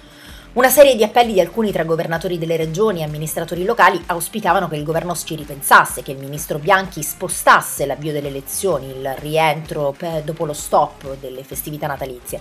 Una 0.55 0.69
serie 0.69 0.95
di 0.95 1.03
appelli 1.03 1.33
di 1.33 1.41
alcuni 1.41 1.69
tra 1.73 1.83
governatori 1.83 2.37
delle 2.37 2.55
regioni 2.55 3.01
e 3.01 3.03
amministratori 3.03 3.65
locali 3.65 4.01
auspicavano 4.05 4.69
che 4.69 4.77
il 4.77 4.85
governo 4.85 5.13
ci 5.13 5.35
ripensasse, 5.35 6.01
che 6.01 6.13
il 6.13 6.17
ministro 6.17 6.59
Bianchi 6.59 7.03
spostasse 7.03 7.85
l'avvio 7.85 8.13
delle 8.13 8.29
elezioni, 8.29 8.87
il 8.87 9.15
rientro 9.19 9.93
dopo 10.23 10.45
lo 10.45 10.53
stop 10.53 11.17
delle 11.19 11.43
festività 11.43 11.87
natalizie. 11.87 12.39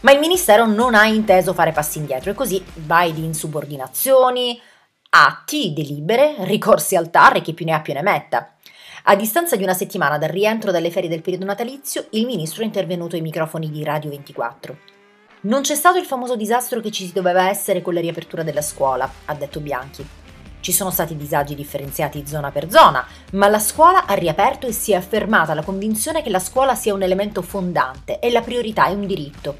Ma 0.00 0.12
il 0.12 0.18
ministero 0.18 0.66
non 0.66 0.94
ha 0.94 1.06
inteso 1.06 1.54
fare 1.54 1.72
passi 1.72 1.96
indietro 1.96 2.30
e 2.30 2.34
così 2.34 2.62
vai 2.84 3.14
di 3.14 3.24
insubordinazioni, 3.24 4.60
atti, 5.08 5.72
delibere, 5.72 6.34
ricorsi 6.40 6.96
al 6.96 7.08
TAR 7.08 7.36
e 7.36 7.40
chi 7.40 7.54
più 7.54 7.64
ne 7.64 7.72
ha 7.72 7.80
più 7.80 7.94
ne 7.94 8.02
metta. 8.02 8.56
A 9.04 9.16
distanza 9.16 9.56
di 9.56 9.62
una 9.62 9.72
settimana 9.72 10.18
dal 10.18 10.28
rientro 10.28 10.70
dalle 10.70 10.90
ferie 10.90 11.08
del 11.08 11.22
periodo 11.22 11.46
natalizio, 11.46 12.08
il 12.10 12.26
ministro 12.26 12.60
è 12.60 12.66
intervenuto 12.66 13.16
ai 13.16 13.22
microfoni 13.22 13.70
di 13.70 13.82
Radio 13.84 14.10
24. 14.10 14.97
Non 15.40 15.62
c'è 15.62 15.76
stato 15.76 15.98
il 15.98 16.04
famoso 16.04 16.34
disastro 16.34 16.80
che 16.80 16.90
ci 16.90 17.12
doveva 17.12 17.48
essere 17.48 17.80
con 17.80 17.94
la 17.94 18.00
riapertura 18.00 18.42
della 18.42 18.60
scuola, 18.60 19.08
ha 19.26 19.34
detto 19.34 19.60
Bianchi. 19.60 20.04
Ci 20.58 20.72
sono 20.72 20.90
stati 20.90 21.16
disagi 21.16 21.54
differenziati 21.54 22.26
zona 22.26 22.50
per 22.50 22.68
zona, 22.68 23.06
ma 23.34 23.46
la 23.46 23.60
scuola 23.60 24.06
ha 24.06 24.14
riaperto 24.14 24.66
e 24.66 24.72
si 24.72 24.90
è 24.90 24.96
affermata 24.96 25.54
la 25.54 25.62
convinzione 25.62 26.22
che 26.22 26.30
la 26.30 26.40
scuola 26.40 26.74
sia 26.74 26.92
un 26.92 27.02
elemento 27.02 27.42
fondante 27.42 28.18
e 28.18 28.32
la 28.32 28.40
priorità 28.40 28.86
è 28.86 28.94
un 28.94 29.06
diritto. 29.06 29.58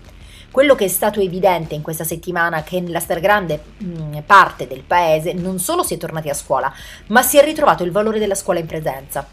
Quello 0.50 0.74
che 0.74 0.86
è 0.86 0.88
stato 0.88 1.20
evidente 1.20 1.76
in 1.76 1.82
questa 1.82 2.02
settimana 2.02 2.56
è 2.56 2.62
che 2.64 2.80
nella 2.80 2.98
stragrande 2.98 3.62
mm, 3.80 4.18
parte 4.26 4.66
del 4.66 4.82
paese 4.82 5.32
non 5.32 5.60
solo 5.60 5.84
si 5.84 5.94
è 5.94 5.96
tornati 5.96 6.28
a 6.28 6.34
scuola, 6.34 6.74
ma 7.08 7.22
si 7.22 7.38
è 7.38 7.44
ritrovato 7.44 7.84
il 7.84 7.92
valore 7.92 8.18
della 8.18 8.34
scuola 8.34 8.58
in 8.58 8.66
presenza. 8.66 9.24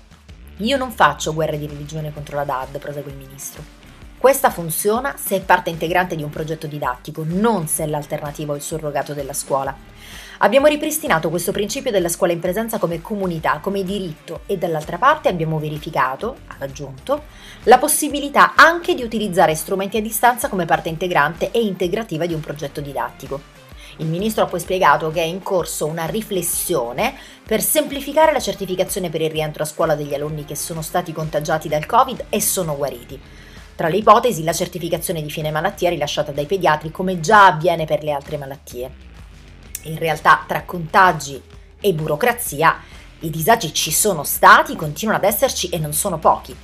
Io 0.58 0.78
non 0.78 0.92
faccio 0.92 1.34
guerre 1.34 1.58
di 1.58 1.66
religione 1.66 2.14
contro 2.14 2.36
la 2.36 2.44
DAD, 2.44 2.78
prosegue 2.78 3.12
il 3.12 3.18
ministro. 3.18 3.85
Questa 4.18 4.50
funziona 4.50 5.16
se 5.18 5.36
è 5.36 5.42
parte 5.42 5.70
integrante 5.70 6.16
di 6.16 6.24
un 6.24 6.30
progetto 6.30 6.66
didattico, 6.66 7.24
non 7.28 7.68
se 7.68 7.84
è 7.84 7.88
l'alternativa 7.88 8.54
o 8.54 8.56
il 8.56 8.62
surrogato 8.62 9.14
della 9.14 9.34
scuola. 9.34 9.76
Abbiamo 10.40 10.68
ripristinato 10.68 11.30
questo 11.30 11.52
principio 11.52 11.92
della 11.92 12.10
scuola 12.10 12.34
in 12.34 12.40
presenza 12.40 12.80
come 12.80 13.02
comunità, 13.02 13.60
come 13.62 13.84
diritto 13.84 14.42
e 14.48 14.58
dall'altra 14.58 14.98
parte 14.98 15.30
abbiamo 15.30 15.60
verificato, 15.60 16.38
ha 16.48 16.56
aggiunto, 16.60 17.24
la 17.64 17.78
possibilità 17.78 18.54
anche 18.56 18.96
di 18.96 19.04
utilizzare 19.04 19.54
strumenti 19.54 19.98
a 19.98 20.02
distanza 20.02 20.50
come 20.50 20.66
parte 20.66 20.90
integrante 20.90 21.52
e 21.52 21.62
integrativa 21.62 22.26
di 22.26 22.34
un 22.34 22.40
progetto 22.40 22.82
didattico. 22.82 23.64
Il 23.98 24.08
ministro 24.08 24.44
ha 24.44 24.48
poi 24.48 24.60
spiegato 24.60 25.12
che 25.12 25.22
è 25.22 25.26
in 25.26 25.44
corso 25.44 25.86
una 25.86 26.06
riflessione 26.06 27.16
per 27.46 27.62
semplificare 27.62 28.34
la 28.34 28.42
certificazione 28.42 29.10
per 29.10 29.22
il 29.22 29.30
rientro 29.30 29.64
a 29.64 29.68
scuola 29.68 29.96
degli 29.96 30.14
alunni 30.14 30.44
che 30.44 30.56
sono 30.56 30.82
stati 30.82 31.14
contagiati 31.14 31.70
dal 31.70 31.86
Covid 31.86 32.26
e 32.30 32.42
sono 32.42 32.76
guariti. 32.76 33.20
Tra 33.76 33.90
le 33.90 33.98
ipotesi 33.98 34.44
la 34.44 34.54
certificazione 34.54 35.22
di 35.22 35.30
fine 35.30 35.52
malattia 35.52 35.90
rilasciata 35.90 36.32
dai 36.32 36.46
pediatri 36.46 36.92
come 36.92 37.20
già 37.20 37.48
avviene 37.48 37.86
per 37.86 38.04
le 38.04 38.12
altre 38.12 38.38
malattie. 38.38 38.90
In 39.84 39.98
realtà 39.98 40.46
tra 40.48 40.64
contagi 40.64 41.42
e 41.82 41.94
burocrazia 41.94 42.80
i 43.20 43.30
disagi 43.30 43.74
ci 43.74 43.92
sono 43.92 44.24
stati, 44.24 44.76
continuano 44.76 45.20
ad 45.20 45.26
esserci 45.26 45.70
e 45.70 45.78
non 45.78 45.94
sono 45.94 46.18
pochi. 46.20 46.56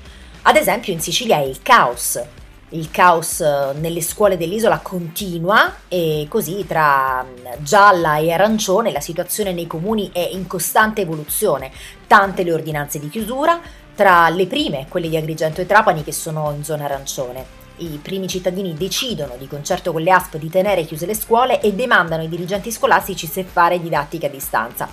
Ad 0.44 0.56
esempio 0.56 0.94
in 0.94 1.02
Sicilia 1.02 1.38
è 1.38 1.44
il 1.44 1.62
caos. 1.62 2.22
Il 2.70 2.90
caos 2.90 3.42
eh, 3.42 3.74
nelle 3.80 4.02
scuole 4.02 4.38
dell'isola 4.38 4.80
continua 4.80 5.76
e 5.90 6.26
così 6.30 6.66
tra 6.66 7.22
mm, 7.24 7.64
gialla 7.64 8.18
e 8.18 8.32
arancione 8.32 8.94
la 8.94 9.02
situazione 9.02 9.52
nei 9.52 9.68
comuni 9.68 10.10
è 10.14 10.30
in 10.32 10.48
costante 10.48 11.02
evoluzione. 11.02 11.72
Tante 12.08 12.44
le 12.44 12.54
ordinanze 12.54 13.00
di 13.00 13.10
chiusura, 13.10 13.60
tra 14.02 14.30
le 14.30 14.48
prime, 14.48 14.88
quelle 14.90 15.10
di 15.10 15.16
Agrigento 15.16 15.62
e 15.62 15.68
Trapani, 15.68 16.04
che 16.04 16.12
sono 16.12 16.52
in 16.56 16.64
zona 16.64 16.86
arancione. 16.86 17.46
I 17.78 18.00
primi 18.02 18.28
cittadini 18.28 18.74
decidono, 18.74 19.36
di 19.38 19.46
concerto 19.46 19.92
con 19.92 20.02
le 20.02 20.10
ASP, 20.10 20.38
di 20.38 20.50
tenere 20.50 20.86
chiuse 20.86 21.06
le 21.06 21.14
scuole 21.14 21.62
e 21.62 21.74
demandano 21.74 22.24
ai 22.24 22.28
dirigenti 22.28 22.72
scolastici 22.72 23.28
se 23.28 23.44
fare 23.44 23.80
didattica 23.80 24.26
a 24.26 24.32
distanza. 24.32 24.90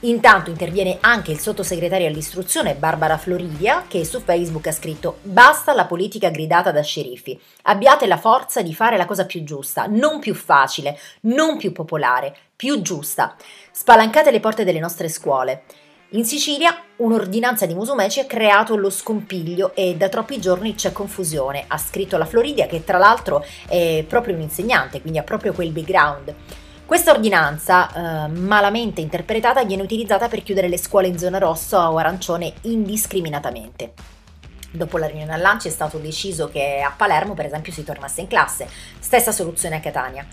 Intanto 0.00 0.50
interviene 0.50 0.98
anche 1.00 1.30
il 1.30 1.40
sottosegretario 1.40 2.06
all'istruzione 2.06 2.74
Barbara 2.74 3.16
Floridia 3.16 3.84
che 3.88 4.04
su 4.04 4.20
Facebook 4.20 4.66
ha 4.66 4.72
scritto 4.72 5.20
Basta 5.22 5.72
la 5.72 5.86
politica 5.86 6.28
gridata 6.28 6.70
da 6.70 6.82
sceriffi. 6.82 7.40
Abbiate 7.62 8.06
la 8.06 8.18
forza 8.18 8.60
di 8.60 8.74
fare 8.74 8.98
la 8.98 9.06
cosa 9.06 9.24
più 9.24 9.42
giusta, 9.42 9.86
non 9.88 10.20
più 10.20 10.34
facile, 10.34 10.98
non 11.22 11.56
più 11.56 11.72
popolare, 11.72 12.36
più 12.54 12.82
giusta. 12.82 13.36
Spalancate 13.70 14.30
le 14.30 14.40
porte 14.40 14.64
delle 14.64 14.80
nostre 14.80 15.08
scuole. 15.08 15.62
In 16.14 16.24
Sicilia 16.24 16.80
un'ordinanza 16.98 17.66
di 17.66 17.74
Musumeci 17.74 18.20
ha 18.20 18.24
creato 18.24 18.76
lo 18.76 18.88
scompiglio 18.88 19.74
e 19.74 19.96
da 19.96 20.08
troppi 20.08 20.40
giorni 20.40 20.76
c'è 20.76 20.92
confusione, 20.92 21.64
ha 21.66 21.76
scritto 21.76 22.16
la 22.16 22.24
Floridia 22.24 22.66
che 22.66 22.84
tra 22.84 22.98
l'altro 22.98 23.44
è 23.66 24.04
proprio 24.06 24.36
un 24.36 24.42
insegnante, 24.42 25.00
quindi 25.00 25.18
ha 25.18 25.24
proprio 25.24 25.52
quel 25.52 25.72
background. 25.72 26.32
Questa 26.86 27.10
ordinanza, 27.10 28.26
eh, 28.26 28.28
malamente 28.28 29.00
interpretata, 29.00 29.64
viene 29.64 29.82
utilizzata 29.82 30.28
per 30.28 30.44
chiudere 30.44 30.68
le 30.68 30.78
scuole 30.78 31.08
in 31.08 31.18
zona 31.18 31.38
rossa 31.38 31.90
o 31.90 31.96
arancione 31.96 32.52
indiscriminatamente. 32.60 33.94
Dopo 34.70 34.98
la 34.98 35.06
riunione 35.06 35.32
al 35.32 35.40
lancio 35.40 35.66
è 35.66 35.72
stato 35.72 35.98
deciso 35.98 36.48
che 36.48 36.80
a 36.80 36.94
Palermo, 36.96 37.34
per 37.34 37.46
esempio, 37.46 37.72
si 37.72 37.82
tornasse 37.82 38.20
in 38.20 38.28
classe. 38.28 38.68
Stessa 39.00 39.32
soluzione 39.32 39.76
a 39.76 39.80
Catania. 39.80 40.24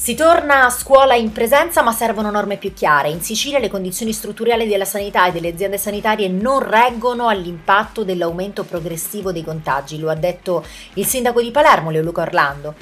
Si 0.00 0.14
torna 0.14 0.64
a 0.64 0.70
scuola 0.70 1.16
in 1.16 1.32
presenza 1.32 1.82
ma 1.82 1.90
servono 1.90 2.30
norme 2.30 2.56
più 2.56 2.72
chiare. 2.72 3.10
In 3.10 3.20
Sicilia 3.20 3.58
le 3.58 3.68
condizioni 3.68 4.12
strutturali 4.12 4.68
della 4.68 4.84
sanità 4.84 5.26
e 5.26 5.32
delle 5.32 5.48
aziende 5.48 5.76
sanitarie 5.76 6.28
non 6.28 6.60
reggono 6.60 7.26
all'impatto 7.26 8.04
dell'aumento 8.04 8.62
progressivo 8.62 9.32
dei 9.32 9.42
contagi, 9.42 9.98
lo 9.98 10.08
ha 10.08 10.14
detto 10.14 10.64
il 10.94 11.04
sindaco 11.04 11.42
di 11.42 11.50
Palermo, 11.50 11.90
Leo 11.90 12.02
Luca 12.02 12.22
Orlando. 12.22 12.74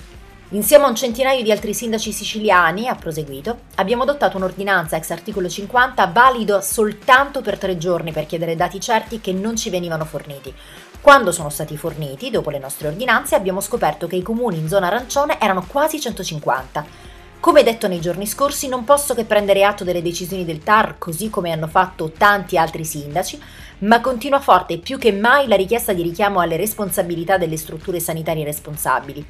Insieme 0.50 0.84
a 0.84 0.88
un 0.88 0.94
centinaio 0.94 1.42
di 1.42 1.50
altri 1.50 1.74
sindaci 1.74 2.12
siciliani, 2.12 2.86
ha 2.86 2.94
proseguito, 2.94 3.60
abbiamo 3.76 4.02
adottato 4.02 4.36
un'ordinanza 4.36 4.96
ex 4.96 5.10
articolo 5.10 5.48
50 5.48 6.06
valido 6.08 6.60
soltanto 6.60 7.40
per 7.40 7.58
tre 7.58 7.78
giorni 7.78 8.12
per 8.12 8.26
chiedere 8.26 8.54
dati 8.54 8.78
certi 8.78 9.22
che 9.22 9.32
non 9.32 9.56
ci 9.56 9.70
venivano 9.70 10.04
forniti. 10.04 10.54
Quando 11.00 11.32
sono 11.32 11.48
stati 11.48 11.76
forniti, 11.76 12.30
dopo 12.30 12.50
le 12.50 12.58
nostre 12.58 12.88
ordinanze, 12.88 13.34
abbiamo 13.34 13.60
scoperto 13.60 14.06
che 14.06 14.16
i 14.16 14.22
comuni 14.22 14.58
in 14.58 14.68
zona 14.68 14.88
arancione 14.88 15.40
erano 15.40 15.64
quasi 15.66 15.98
150. 15.98 17.05
Come 17.38 17.62
detto 17.62 17.86
nei 17.86 18.00
giorni 18.00 18.26
scorsi, 18.26 18.66
non 18.68 18.84
posso 18.84 19.14
che 19.14 19.24
prendere 19.24 19.62
atto 19.62 19.84
delle 19.84 20.02
decisioni 20.02 20.44
del 20.44 20.62
TAR, 20.62 20.98
così 20.98 21.30
come 21.30 21.52
hanno 21.52 21.68
fatto 21.68 22.10
tanti 22.10 22.58
altri 22.58 22.84
sindaci, 22.84 23.40
ma 23.78 24.00
continua 24.00 24.40
forte 24.40 24.78
più 24.78 24.98
che 24.98 25.12
mai 25.12 25.46
la 25.46 25.54
richiesta 25.54 25.92
di 25.92 26.02
richiamo 26.02 26.40
alle 26.40 26.56
responsabilità 26.56 27.38
delle 27.38 27.56
strutture 27.56 28.00
sanitarie 28.00 28.44
responsabili. 28.44 29.24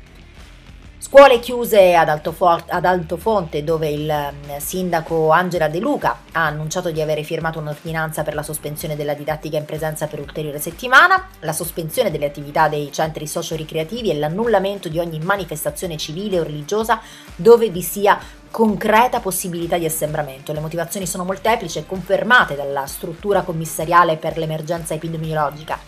Scuole 1.09 1.39
chiuse 1.39 1.95
ad, 1.95 2.09
Altofor- 2.09 2.65
ad 2.67 2.85
Altofonte, 2.85 3.63
dove 3.63 3.89
il 3.91 4.13
mm, 4.13 4.57
sindaco 4.57 5.31
Angela 5.31 5.69
De 5.69 5.79
Luca 5.79 6.23
ha 6.33 6.47
annunciato 6.47 6.91
di 6.91 7.01
avere 7.01 7.23
firmato 7.23 7.61
un'ordinanza 7.61 8.25
per 8.25 8.35
la 8.35 8.43
sospensione 8.43 8.97
della 8.97 9.15
didattica 9.15 9.57
in 9.57 9.65
presenza 9.65 10.09
per 10.09 10.19
ulteriore 10.19 10.59
settimana, 10.59 11.29
la 11.43 11.53
sospensione 11.53 12.11
delle 12.11 12.27
attività 12.27 12.67
dei 12.67 12.91
centri 12.91 13.29
socio-ricreativi 13.29 14.11
e 14.11 14.19
l'annullamento 14.19 14.89
di 14.89 14.99
ogni 14.99 15.21
manifestazione 15.21 15.97
civile 15.97 16.41
o 16.41 16.43
religiosa 16.43 17.01
dove 17.37 17.71
vi 17.71 17.83
sia 17.83 18.19
concreta 18.51 19.21
possibilità 19.21 19.79
di 19.79 19.85
assembramento. 19.85 20.53
Le 20.53 20.59
motivazioni 20.59 21.07
sono 21.07 21.23
molteplici 21.23 21.79
e 21.79 21.87
confermate 21.87 22.57
dalla 22.57 22.85
struttura 22.87 23.43
commissariale 23.43 24.17
per 24.17 24.37
l'emergenza 24.39 24.95
epidemiologica. 24.95 25.79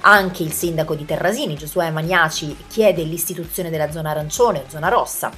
Anche 0.00 0.44
il 0.44 0.52
sindaco 0.52 0.94
di 0.94 1.04
Terrasini, 1.04 1.56
Giosuè 1.56 1.90
Maniaci, 1.90 2.56
chiede 2.68 3.02
l'istituzione 3.02 3.68
della 3.68 3.90
zona 3.90 4.10
arancione 4.10 4.60
o 4.60 4.68
zona 4.68 4.88
rossa. 4.88 5.30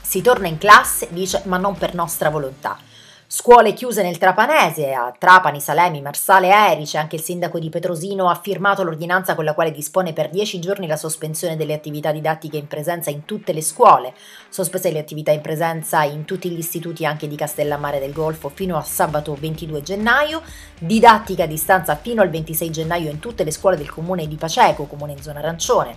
Si 0.00 0.22
torna 0.22 0.48
in 0.48 0.56
classe, 0.56 1.08
dice, 1.10 1.42
ma 1.44 1.58
non 1.58 1.76
per 1.76 1.94
nostra 1.94 2.30
volontà. 2.30 2.78
Scuole 3.30 3.74
chiuse 3.74 4.02
nel 4.02 4.16
Trapanese, 4.16 4.94
a 4.94 5.14
Trapani, 5.16 5.60
Salemi, 5.60 6.00
Marsale, 6.00 6.48
Erice, 6.48 6.96
anche 6.96 7.16
il 7.16 7.22
sindaco 7.22 7.58
di 7.58 7.68
Petrosino 7.68 8.30
ha 8.30 8.34
firmato 8.34 8.82
l'ordinanza 8.82 9.34
con 9.34 9.44
la 9.44 9.52
quale 9.52 9.70
dispone 9.70 10.14
per 10.14 10.30
dieci 10.30 10.58
giorni 10.60 10.86
la 10.86 10.96
sospensione 10.96 11.54
delle 11.54 11.74
attività 11.74 12.10
didattiche 12.10 12.56
in 12.56 12.66
presenza 12.66 13.10
in 13.10 13.26
tutte 13.26 13.52
le 13.52 13.60
scuole, 13.60 14.14
sospese 14.48 14.90
le 14.90 14.98
attività 14.98 15.30
in 15.30 15.42
presenza 15.42 16.04
in 16.04 16.24
tutti 16.24 16.48
gli 16.48 16.56
istituti 16.56 17.04
anche 17.04 17.28
di 17.28 17.36
Castellammare 17.36 17.98
del 17.98 18.14
Golfo 18.14 18.48
fino 18.48 18.78
a 18.78 18.82
sabato 18.82 19.36
22 19.38 19.82
gennaio, 19.82 20.40
didattica 20.78 21.42
a 21.42 21.46
distanza 21.46 21.96
fino 21.96 22.22
al 22.22 22.30
26 22.30 22.70
gennaio 22.70 23.10
in 23.10 23.18
tutte 23.18 23.44
le 23.44 23.50
scuole 23.50 23.76
del 23.76 23.90
comune 23.90 24.26
di 24.26 24.36
Paceco, 24.36 24.84
comune 24.84 25.12
in 25.12 25.20
zona 25.20 25.40
arancione. 25.40 25.96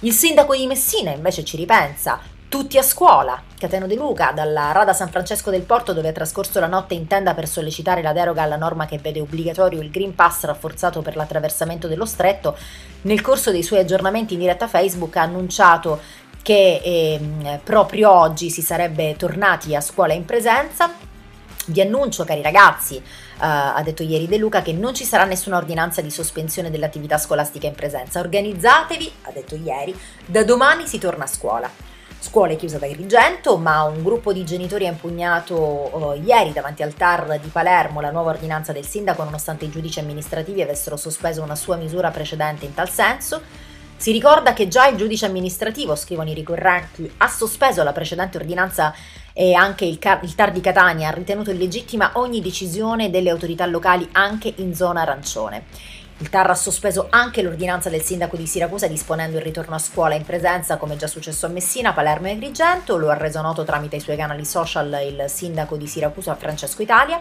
Il 0.00 0.14
sindaco 0.14 0.56
di 0.56 0.66
Messina 0.66 1.10
invece 1.10 1.44
ci 1.44 1.58
ripensa, 1.58 2.20
tutti 2.54 2.78
a 2.78 2.82
scuola. 2.82 3.42
Cateno 3.58 3.88
De 3.88 3.96
Luca, 3.96 4.30
dalla 4.30 4.70
Rada 4.70 4.92
San 4.92 5.08
Francesco 5.08 5.50
del 5.50 5.62
Porto, 5.62 5.92
dove 5.92 6.10
ha 6.10 6.12
trascorso 6.12 6.60
la 6.60 6.68
notte 6.68 6.94
in 6.94 7.08
tenda 7.08 7.34
per 7.34 7.48
sollecitare 7.48 8.00
la 8.00 8.12
deroga 8.12 8.42
alla 8.42 8.54
norma 8.54 8.86
che 8.86 8.98
vede 8.98 9.18
obbligatorio 9.18 9.80
il 9.80 9.90
Green 9.90 10.14
Pass 10.14 10.44
rafforzato 10.44 11.02
per 11.02 11.16
l'attraversamento 11.16 11.88
dello 11.88 12.06
stretto, 12.06 12.56
nel 13.02 13.20
corso 13.22 13.50
dei 13.50 13.64
suoi 13.64 13.80
aggiornamenti 13.80 14.34
in 14.34 14.38
diretta 14.38 14.68
Facebook 14.68 15.16
ha 15.16 15.22
annunciato 15.22 15.98
che 16.42 16.80
eh, 16.84 17.60
proprio 17.64 18.12
oggi 18.12 18.50
si 18.50 18.62
sarebbe 18.62 19.16
tornati 19.16 19.74
a 19.74 19.80
scuola 19.80 20.12
in 20.12 20.24
presenza. 20.24 20.92
Vi 21.66 21.80
annuncio, 21.80 22.22
cari 22.22 22.42
ragazzi, 22.42 23.02
Uh, 23.34 23.74
ha 23.74 23.82
detto 23.82 24.04
ieri 24.04 24.28
De 24.28 24.38
Luca 24.38 24.62
che 24.62 24.72
non 24.72 24.94
ci 24.94 25.02
sarà 25.02 25.24
nessuna 25.24 25.56
ordinanza 25.56 26.00
di 26.00 26.08
sospensione 26.08 26.70
dell'attività 26.70 27.18
scolastica 27.18 27.66
in 27.66 27.74
presenza. 27.74 28.20
Organizzatevi, 28.20 29.12
ha 29.22 29.32
detto 29.32 29.56
ieri, 29.56 29.92
da 30.24 30.44
domani 30.44 30.86
si 30.86 30.98
torna 30.98 31.24
a 31.24 31.26
scuola 31.26 31.68
scuole 32.24 32.56
chiuse 32.56 32.78
da 32.78 32.86
Agrigento, 32.86 33.58
ma 33.58 33.82
un 33.82 34.02
gruppo 34.02 34.32
di 34.32 34.46
genitori 34.46 34.86
ha 34.86 34.90
impugnato 34.90 35.54
uh, 35.54 36.22
ieri 36.24 36.54
davanti 36.54 36.82
al 36.82 36.94
TAR 36.94 37.38
di 37.38 37.48
Palermo 37.48 38.00
la 38.00 38.10
nuova 38.10 38.30
ordinanza 38.30 38.72
del 38.72 38.86
sindaco 38.86 39.22
nonostante 39.24 39.66
i 39.66 39.70
giudici 39.70 39.98
amministrativi 39.98 40.62
avessero 40.62 40.96
sospeso 40.96 41.42
una 41.42 41.54
sua 41.54 41.76
misura 41.76 42.10
precedente 42.10 42.64
in 42.64 42.72
tal 42.72 42.88
senso. 42.88 43.42
Si 43.96 44.10
ricorda 44.10 44.54
che 44.54 44.68
già 44.68 44.86
il 44.86 44.96
giudice 44.96 45.26
amministrativo, 45.26 45.94
scrivono 45.94 46.30
i 46.30 46.34
ricorrenti, 46.34 47.12
ha 47.18 47.28
sospeso 47.28 47.82
la 47.82 47.92
precedente 47.92 48.38
ordinanza 48.38 48.94
e 49.34 49.52
anche 49.52 49.84
il, 49.84 49.98
car- 49.98 50.24
il 50.24 50.34
TAR 50.34 50.50
di 50.50 50.62
Catania 50.62 51.08
ha 51.08 51.12
ritenuto 51.12 51.50
illegittima 51.50 52.12
ogni 52.14 52.40
decisione 52.40 53.10
delle 53.10 53.28
autorità 53.28 53.66
locali 53.66 54.08
anche 54.12 54.50
in 54.56 54.74
zona 54.74 55.02
arancione. 55.02 55.66
Il 56.18 56.30
TAR 56.30 56.48
ha 56.48 56.54
sospeso 56.54 57.08
anche 57.10 57.42
l'ordinanza 57.42 57.90
del 57.90 58.02
sindaco 58.02 58.36
di 58.36 58.46
Siracusa 58.46 58.86
disponendo 58.86 59.38
il 59.38 59.42
ritorno 59.42 59.74
a 59.74 59.80
scuola 59.80 60.14
in 60.14 60.24
presenza, 60.24 60.76
come 60.76 60.96
già 60.96 61.08
successo 61.08 61.46
a 61.46 61.48
Messina, 61.48 61.92
Palermo 61.92 62.28
e 62.28 62.32
Agrigento. 62.32 62.96
Lo 62.96 63.10
ha 63.10 63.16
reso 63.16 63.40
noto 63.40 63.64
tramite 63.64 63.96
i 63.96 64.00
suoi 64.00 64.16
canali 64.16 64.44
social 64.44 64.96
il 65.04 65.24
sindaco 65.26 65.76
di 65.76 65.88
Siracusa, 65.88 66.36
Francesco 66.36 66.82
Italia, 66.82 67.20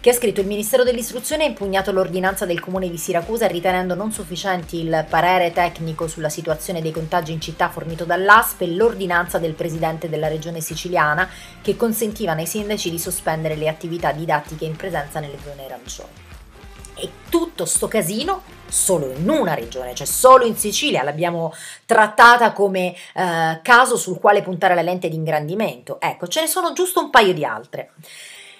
che 0.00 0.10
ha 0.10 0.14
scritto 0.14 0.40
il 0.40 0.46
Ministero 0.46 0.82
dell'Istruzione 0.82 1.44
ha 1.44 1.48
impugnato 1.48 1.92
l'ordinanza 1.92 2.46
del 2.46 2.58
comune 2.58 2.88
di 2.88 2.96
Siracusa 2.96 3.46
ritenendo 3.46 3.94
non 3.94 4.10
sufficienti 4.10 4.80
il 4.80 5.04
parere 5.10 5.52
tecnico 5.52 6.08
sulla 6.08 6.30
situazione 6.30 6.80
dei 6.80 6.92
contagi 6.92 7.32
in 7.32 7.40
città 7.42 7.68
fornito 7.68 8.06
dall'ASP 8.06 8.62
e 8.62 8.68
l'ordinanza 8.68 9.36
del 9.38 9.52
presidente 9.52 10.08
della 10.08 10.28
regione 10.28 10.62
siciliana 10.62 11.28
che 11.60 11.76
consentiva 11.76 12.32
ai 12.32 12.46
sindaci 12.46 12.88
di 12.88 12.98
sospendere 12.98 13.56
le 13.56 13.68
attività 13.68 14.12
didattiche 14.12 14.64
in 14.64 14.74
presenza 14.74 15.20
nelle 15.20 15.36
zone 15.44 15.66
arancioni. 15.66 16.25
E 16.98 17.10
tutto 17.28 17.64
sto 17.66 17.88
casino 17.88 18.42
solo 18.68 19.12
in 19.12 19.28
una 19.28 19.54
regione, 19.54 19.94
cioè 19.94 20.06
solo 20.06 20.44
in 20.44 20.56
Sicilia, 20.56 21.02
l'abbiamo 21.02 21.52
trattata 21.84 22.52
come 22.52 22.94
eh, 23.14 23.60
caso 23.62 23.96
sul 23.96 24.18
quale 24.18 24.42
puntare 24.42 24.74
la 24.74 24.82
lente 24.82 25.08
di 25.08 25.16
ingrandimento. 25.16 26.00
Ecco, 26.00 26.26
ce 26.26 26.40
ne 26.40 26.46
sono 26.46 26.72
giusto 26.72 27.00
un 27.00 27.10
paio 27.10 27.32
di 27.32 27.44
altre. 27.44 27.92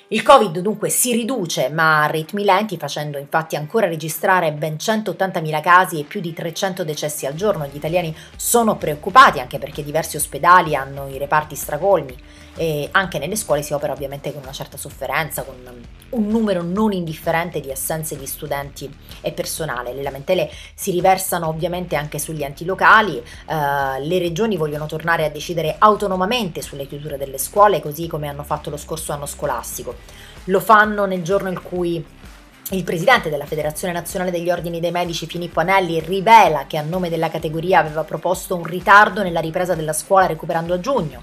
Il 0.09 0.22
Covid 0.22 0.61
dunque 0.61 0.88
si 0.88 1.12
riduce 1.12 1.68
ma 1.68 2.05
a 2.05 2.07
ritmi 2.07 2.44
lenti 2.44 2.77
facendo 2.77 3.18
infatti 3.18 3.57
ancora 3.57 3.88
registrare 3.88 4.53
ben 4.53 4.75
180.000 4.75 5.61
casi 5.61 5.99
e 5.99 6.05
più 6.05 6.20
di 6.20 6.33
300 6.33 6.85
decessi 6.85 7.27
al 7.27 7.35
giorno. 7.35 7.66
Gli 7.66 7.75
italiani 7.75 8.14
sono 8.37 8.77
preoccupati 8.77 9.40
anche 9.40 9.59
perché 9.59 9.83
diversi 9.83 10.16
ospedali 10.16 10.77
hanno 10.77 11.09
i 11.09 11.18
reparti 11.18 11.57
stracolmi 11.57 12.16
e 12.57 12.88
anche 12.90 13.19
nelle 13.19 13.37
scuole 13.37 13.62
si 13.62 13.73
opera 13.73 13.92
ovviamente 13.92 14.33
con 14.33 14.42
una 14.42 14.53
certa 14.53 14.77
sofferenza, 14.77 15.42
con 15.42 15.55
un 16.11 16.27
numero 16.27 16.62
non 16.62 16.92
indifferente 16.92 17.61
di 17.61 17.71
assenze 17.71 18.16
di 18.16 18.27
studenti 18.27 18.90
e 19.21 19.33
personale. 19.33 19.92
Le 19.92 20.03
lamentele 20.03 20.51
si 20.75 20.90
riversano 20.90 21.49
ovviamente 21.49 21.97
anche 21.97 22.19
sugli 22.19 22.42
enti 22.42 22.64
locali, 22.64 23.16
uh, 23.16 24.03
le 24.03 24.19
regioni 24.19 24.57
vogliono 24.57 24.87
tornare 24.87 25.25
a 25.25 25.31
decidere 25.31 25.77
autonomamente 25.79 26.62
sulle 26.62 26.87
chiusure 26.87 27.16
delle 27.16 27.38
scuole 27.38 27.81
così 27.81 28.07
come 28.07 28.29
hanno 28.29 28.45
fatto 28.45 28.71
lo 28.71 28.77
scorso 28.77 29.12
anno 29.12 29.27
scolastico. 29.27 29.95
Lo 30.45 30.61
fanno 30.61 31.05
nel 31.05 31.23
giorno 31.23 31.49
in 31.49 31.61
cui 31.61 32.05
il 32.71 32.83
presidente 32.83 33.31
della 33.31 33.47
Federazione 33.47 33.92
Nazionale 33.92 34.33
degli 34.33 34.51
Ordini 34.51 34.81
dei 34.81 34.90
Medici, 34.90 35.27
Filippo 35.27 35.61
Anelli, 35.61 36.01
rivela 36.01 36.66
che 36.66 36.77
a 36.77 36.83
nome 36.83 37.09
della 37.09 37.31
categoria 37.31 37.79
aveva 37.79 38.03
proposto 38.03 38.57
un 38.57 38.64
ritardo 38.64 39.23
nella 39.23 39.38
ripresa 39.38 39.77
della 39.77 39.92
scuola 39.92 40.27
recuperando 40.27 40.75
a 40.75 40.81
giugno, 40.81 41.23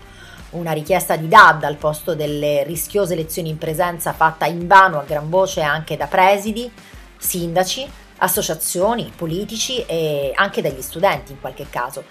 una 0.53 0.71
richiesta 0.71 1.15
di 1.15 1.27
DAD 1.27 1.63
al 1.63 1.75
posto 1.77 2.15
delle 2.15 2.63
rischiose 2.63 3.15
lezioni 3.15 3.49
in 3.49 3.57
presenza 3.57 4.13
fatta 4.13 4.45
in 4.45 4.67
vano 4.67 4.99
a 4.99 5.03
gran 5.03 5.29
voce 5.29 5.61
anche 5.61 5.97
da 5.97 6.07
presidi, 6.07 6.71
sindaci, 7.17 7.87
associazioni, 8.17 9.11
politici 9.15 9.83
e 9.85 10.31
anche 10.35 10.61
dagli 10.61 10.81
studenti 10.81 11.31
in 11.31 11.39
qualche 11.39 11.67
caso 11.69 12.05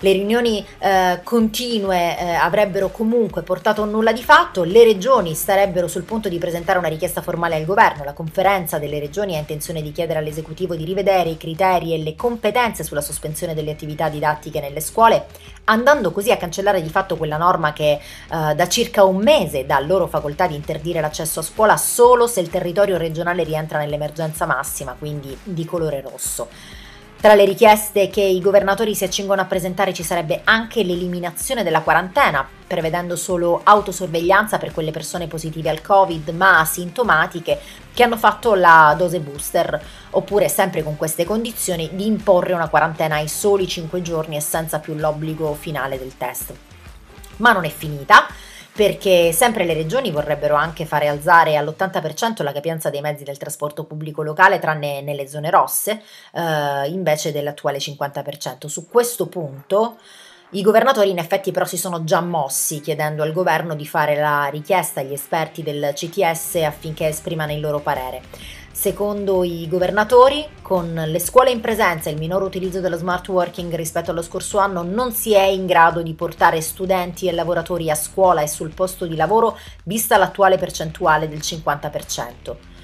le 0.00 0.12
riunioni 0.12 0.64
eh, 0.78 1.20
continue 1.22 2.18
eh, 2.18 2.34
avrebbero 2.34 2.90
comunque 2.90 3.42
portato 3.42 3.82
a 3.82 3.86
nulla 3.86 4.12
di 4.12 4.22
fatto, 4.22 4.62
le 4.64 4.84
regioni 4.84 5.34
starebbero 5.34 5.88
sul 5.88 6.02
punto 6.02 6.28
di 6.28 6.38
presentare 6.38 6.78
una 6.78 6.88
richiesta 6.88 7.22
formale 7.22 7.56
al 7.56 7.64
governo, 7.64 8.04
la 8.04 8.12
conferenza 8.12 8.78
delle 8.78 8.98
regioni 8.98 9.36
ha 9.36 9.38
intenzione 9.38 9.80
di 9.80 9.92
chiedere 9.92 10.18
all'esecutivo 10.18 10.74
di 10.74 10.84
rivedere 10.84 11.30
i 11.30 11.38
criteri 11.38 11.94
e 11.94 11.98
le 11.98 12.14
competenze 12.14 12.84
sulla 12.84 13.00
sospensione 13.00 13.54
delle 13.54 13.70
attività 13.70 14.08
didattiche 14.08 14.60
nelle 14.60 14.80
scuole, 14.80 15.26
andando 15.64 16.10
così 16.10 16.30
a 16.30 16.36
cancellare 16.36 16.82
di 16.82 16.90
fatto 16.90 17.16
quella 17.16 17.38
norma 17.38 17.72
che 17.72 17.92
eh, 17.92 17.98
da 18.28 18.68
circa 18.68 19.04
un 19.04 19.16
mese 19.16 19.64
dà 19.64 19.80
loro 19.80 20.06
facoltà 20.06 20.46
di 20.46 20.54
interdire 20.54 21.00
l'accesso 21.00 21.40
a 21.40 21.42
scuola 21.42 21.76
solo 21.76 22.26
se 22.26 22.40
il 22.40 22.50
territorio 22.50 22.98
regionale 22.98 23.44
rientra 23.44 23.78
nell'emergenza 23.78 24.44
massima, 24.44 24.94
quindi 24.98 25.36
di 25.42 25.64
colore 25.64 26.02
rosso. 26.02 26.48
Tra 27.18 27.34
le 27.34 27.46
richieste 27.46 28.08
che 28.08 28.20
i 28.20 28.40
governatori 28.40 28.94
si 28.94 29.02
accingono 29.02 29.40
a 29.40 29.46
presentare 29.46 29.94
ci 29.94 30.02
sarebbe 30.02 30.42
anche 30.44 30.84
l'eliminazione 30.84 31.64
della 31.64 31.80
quarantena, 31.80 32.46
prevedendo 32.66 33.16
solo 33.16 33.62
autosorveglianza 33.64 34.58
per 34.58 34.70
quelle 34.70 34.90
persone 34.90 35.26
positive 35.26 35.70
al 35.70 35.80
Covid 35.80 36.28
ma 36.28 36.60
asintomatiche 36.60 37.58
che 37.92 38.02
hanno 38.02 38.18
fatto 38.18 38.54
la 38.54 38.94
dose 38.96 39.20
booster, 39.20 39.82
oppure 40.10 40.48
sempre 40.48 40.82
con 40.82 40.96
queste 40.96 41.24
condizioni 41.24 41.88
di 41.94 42.06
imporre 42.06 42.52
una 42.52 42.68
quarantena 42.68 43.16
ai 43.16 43.28
soli 43.28 43.66
5 43.66 44.02
giorni 44.02 44.36
e 44.36 44.40
senza 44.40 44.78
più 44.78 44.94
l'obbligo 44.94 45.54
finale 45.54 45.98
del 45.98 46.16
test. 46.18 46.54
Ma 47.38 47.52
non 47.52 47.64
è 47.64 47.70
finita 47.70 48.26
perché 48.76 49.32
sempre 49.32 49.64
le 49.64 49.72
regioni 49.72 50.10
vorrebbero 50.10 50.54
anche 50.54 50.84
fare 50.84 51.08
alzare 51.08 51.56
all'80% 51.56 52.42
la 52.42 52.52
capienza 52.52 52.90
dei 52.90 53.00
mezzi 53.00 53.24
del 53.24 53.38
trasporto 53.38 53.84
pubblico 53.84 54.22
locale, 54.22 54.58
tranne 54.58 55.00
nelle 55.00 55.26
zone 55.26 55.48
rosse, 55.48 56.02
eh, 56.34 56.86
invece 56.88 57.32
dell'attuale 57.32 57.78
50%. 57.78 58.66
Su 58.66 58.86
questo 58.86 59.28
punto 59.28 59.96
i 60.50 60.62
governatori 60.62 61.10
in 61.10 61.18
effetti 61.18 61.50
però 61.50 61.64
si 61.64 61.78
sono 61.78 62.04
già 62.04 62.20
mossi 62.20 62.80
chiedendo 62.80 63.22
al 63.22 63.32
governo 63.32 63.74
di 63.74 63.86
fare 63.86 64.14
la 64.14 64.46
richiesta 64.46 65.00
agli 65.00 65.14
esperti 65.14 65.62
del 65.62 65.92
CTS 65.94 66.56
affinché 66.56 67.08
esprimano 67.08 67.52
il 67.52 67.60
loro 67.60 67.80
parere. 67.80 68.20
Secondo 68.78 69.42
i 69.42 69.66
governatori, 69.70 70.46
con 70.60 70.92
le 70.92 71.18
scuole 71.18 71.50
in 71.50 71.62
presenza 71.62 72.10
e 72.10 72.12
il 72.12 72.18
minor 72.18 72.42
utilizzo 72.42 72.80
dello 72.80 72.98
smart 72.98 73.26
working 73.26 73.74
rispetto 73.74 74.10
allo 74.10 74.20
scorso 74.20 74.58
anno 74.58 74.82
non 74.82 75.12
si 75.12 75.32
è 75.32 75.44
in 75.44 75.64
grado 75.64 76.02
di 76.02 76.12
portare 76.12 76.60
studenti 76.60 77.26
e 77.26 77.32
lavoratori 77.32 77.90
a 77.90 77.94
scuola 77.94 78.42
e 78.42 78.46
sul 78.46 78.74
posto 78.74 79.06
di 79.06 79.16
lavoro 79.16 79.56
vista 79.84 80.18
l'attuale 80.18 80.58
percentuale 80.58 81.26
del 81.26 81.38
50%. 81.38 82.75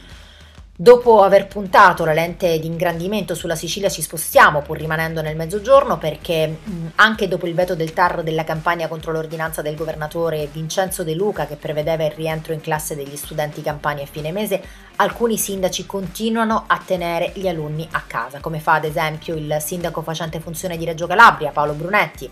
Dopo 0.83 1.23
aver 1.23 1.47
puntato 1.47 2.05
la 2.05 2.12
lente 2.12 2.59
di 2.59 2.66
ingrandimento 2.66 3.37
sulla 3.37 3.55
Sicilia 3.55 3.88
ci 3.88 4.03
spostiamo, 4.03 4.62
pur 4.62 4.79
rimanendo 4.79 5.23
nel 5.23 5.37
mezzogiorno, 5.37 5.97
perché 5.97 6.59
anche 6.97 7.29
dopo 7.29 7.47
il 7.47 7.55
veto 7.55 7.77
del 7.77 7.92
TAR 7.92 8.25
della 8.25 8.42
campagna 8.42 8.88
contro 8.88 9.12
l'ordinanza 9.12 9.62
del 9.62 9.77
governatore 9.77 10.49
Vincenzo 10.51 11.05
De 11.05 11.14
Luca, 11.14 11.47
che 11.47 11.55
prevedeva 11.55 12.03
il 12.03 12.11
rientro 12.11 12.53
in 12.53 12.61
classe 12.61 12.97
degli 12.97 13.14
studenti 13.14 13.62
campani 13.62 14.03
a 14.03 14.07
fine 14.07 14.33
mese, 14.33 14.61
alcuni 14.97 15.38
sindaci 15.38 15.87
continuano 15.87 16.64
a 16.66 16.83
tenere 16.85 17.31
gli 17.37 17.47
alunni 17.47 17.87
a 17.92 18.03
casa, 18.05 18.40
come 18.40 18.59
fa 18.59 18.73
ad 18.73 18.85
esempio 18.85 19.37
il 19.37 19.59
sindaco 19.61 20.03
facente 20.03 20.40
funzione 20.40 20.77
di 20.77 20.85
Reggio 20.85 21.07
Calabria, 21.07 21.53
Paolo 21.53 21.75
Brunetti, 21.75 22.29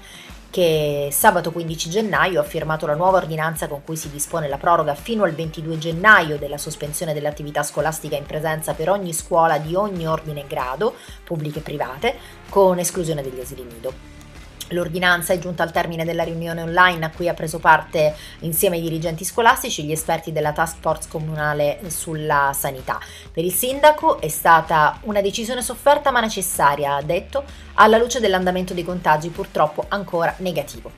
che 0.51 1.09
sabato 1.13 1.53
15 1.53 1.89
gennaio 1.89 2.41
ha 2.41 2.45
firmato 2.45 2.85
la 2.87 2.95
nuova 2.95 3.19
ordinanza 3.19 3.69
con 3.69 3.85
cui 3.85 3.97
si 3.97 4.11
dispone 4.11 4.49
la 4.49 4.59
proroga 4.59 4.95
fino 4.95 5.23
al 5.25 5.33
22 5.33 5.79
gennaio 5.79 6.39
della 6.39 6.59
sospensione 6.59 7.15
dell'attività 7.15 7.63
scolastica 7.63 8.17
in 8.17 8.27
presenza 8.27 8.75
per 8.75 8.91
ogni 8.91 9.13
scuola 9.13 9.59
di 9.59 9.75
ogni 9.75 10.07
ordine 10.07 10.41
e 10.41 10.47
grado, 10.49 10.95
pubbliche 11.25 11.61
e 11.61 11.63
private, 11.63 12.15
con 12.49 12.79
esclusione 12.79 13.23
degli 13.23 13.41
asili 13.41 13.63
nido. 13.63 14.20
L'ordinanza 14.71 15.33
è 15.33 15.39
giunta 15.39 15.63
al 15.63 15.73
termine 15.73 16.05
della 16.05 16.23
riunione 16.23 16.63
online 16.63 17.05
a 17.05 17.11
cui 17.11 17.29
ha 17.29 17.35
preso 17.35 17.59
parte 17.59 18.15
insieme 18.41 18.77
ai 18.77 18.83
dirigenti 18.83 19.25
scolastici 19.25 19.85
gli 19.85 19.93
esperti 19.93 20.33
della 20.33 20.53
task 20.53 20.77
force 20.81 21.09
comunale 21.09 21.81
sulla 21.87 22.53
sanità. 22.55 22.99
Per 23.33 23.45
il 23.45 23.53
sindaco 23.53 24.21
è 24.21 24.29
stata 24.29 24.99
una 25.03 25.21
decisione 25.21 25.63
sofferta 25.63 26.11
ma 26.11 26.21
necessaria, 26.21 26.95
ha 26.95 27.03
detto, 27.03 27.45
alla 27.75 27.99
luce 27.99 28.21
dell'andamento 28.21 28.75
dei 28.75 28.85
contagi 28.85 29.29
purtroppo 29.31 29.85
ancora 29.89 30.35
negativo. 30.39 30.93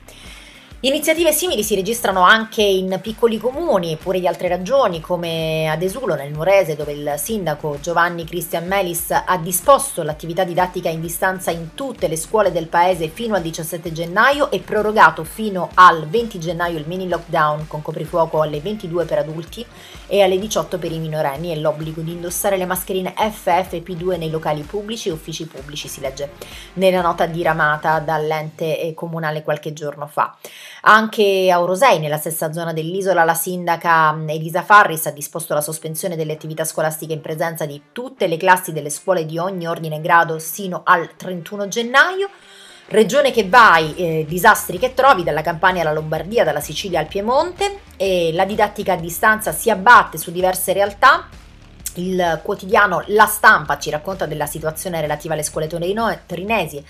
Iniziative 0.85 1.31
simili 1.31 1.63
si 1.63 1.75
registrano 1.75 2.23
anche 2.23 2.61
in 2.61 2.99
piccoli 3.01 3.37
comuni, 3.37 3.95
pure 3.95 4.19
di 4.19 4.27
altre 4.27 4.49
ragioni, 4.49 4.99
come 4.99 5.69
ad 5.69 5.81
Esulo, 5.81 6.15
nel 6.15 6.33
Nuorese, 6.33 6.75
dove 6.75 6.91
il 6.91 7.13
sindaco 7.15 7.77
Giovanni 7.79 8.25
Cristian 8.25 8.67
Melis 8.67 9.11
ha 9.11 9.37
disposto 9.37 10.03
l'attività 10.03 10.43
didattica 10.43 10.89
in 10.89 10.99
distanza 10.99 11.51
in 11.51 11.73
tutte 11.73 12.09
le 12.09 12.17
scuole 12.17 12.51
del 12.51 12.67
paese 12.67 13.07
fino 13.07 13.35
al 13.35 13.41
17 13.41 13.93
gennaio 13.93 14.51
e 14.51 14.59
prorogato 14.59 15.23
fino 15.23 15.69
al 15.75 16.05
20 16.05 16.37
gennaio 16.37 16.77
il 16.77 16.85
mini 16.85 17.07
lockdown 17.07 17.65
con 17.67 17.81
coprifuoco 17.81 18.41
alle 18.41 18.59
22 18.59 19.05
per 19.05 19.19
adulti 19.19 19.65
e 20.07 20.21
alle 20.21 20.37
18 20.37 20.79
per 20.79 20.91
i 20.91 20.99
minorenni 20.99 21.53
e 21.53 21.61
l'obbligo 21.61 22.01
di 22.01 22.11
indossare 22.11 22.57
le 22.57 22.65
mascherine 22.65 23.13
FFP2 23.17 24.17
nei 24.17 24.29
locali 24.29 24.63
pubblici 24.63 25.07
e 25.07 25.13
uffici 25.13 25.47
pubblici, 25.47 25.87
si 25.87 26.01
legge 26.01 26.31
nella 26.73 26.99
nota 26.99 27.25
diramata 27.25 27.99
dall'ente 27.99 28.91
comunale 28.93 29.43
qualche 29.43 29.71
giorno 29.71 30.07
fa. 30.07 30.35
Anche 30.85 31.49
a 31.49 31.61
Orosei, 31.61 31.99
nella 31.99 32.17
stessa 32.17 32.51
zona 32.51 32.73
dell'isola, 32.73 33.23
la 33.23 33.33
sindaca 33.33 34.13
Elisa 34.27 34.63
Farris 34.63 35.05
ha 35.05 35.11
disposto 35.11 35.53
la 35.53 35.61
sospensione 35.61 36.17
delle 36.17 36.33
attività 36.33 36.65
scolastiche 36.65 37.13
in 37.13 37.21
presenza 37.21 37.65
di 37.65 37.81
tutte 37.93 38.27
le 38.27 38.35
classi 38.35 38.73
delle 38.73 38.89
scuole 38.89 39.25
di 39.25 39.37
ogni 39.37 39.65
ordine 39.65 39.95
e 39.95 40.01
grado 40.01 40.39
sino 40.39 40.81
al 40.83 41.15
31 41.15 41.69
gennaio. 41.69 42.29
Regione 42.87 43.31
che 43.31 43.47
vai, 43.47 43.95
eh, 43.95 44.25
disastri 44.27 44.77
che 44.77 44.93
trovi, 44.93 45.23
dalla 45.23 45.41
Campania 45.41 45.83
alla 45.83 45.93
Lombardia, 45.93 46.43
dalla 46.43 46.59
Sicilia 46.59 46.99
al 46.99 47.07
Piemonte, 47.07 47.79
la 48.33 48.43
didattica 48.43 48.91
a 48.91 48.97
distanza 48.97 49.53
si 49.53 49.69
abbatte 49.69 50.17
su 50.17 50.31
diverse 50.31 50.73
realtà. 50.73 51.29
Il 51.95 52.41
quotidiano 52.43 53.03
La 53.07 53.25
Stampa 53.25 53.77
ci 53.77 53.89
racconta 53.89 54.25
della 54.25 54.47
situazione 54.47 54.99
relativa 54.99 55.33
alle 55.33 55.43
scuole 55.43 55.67
torinesi 55.67 56.83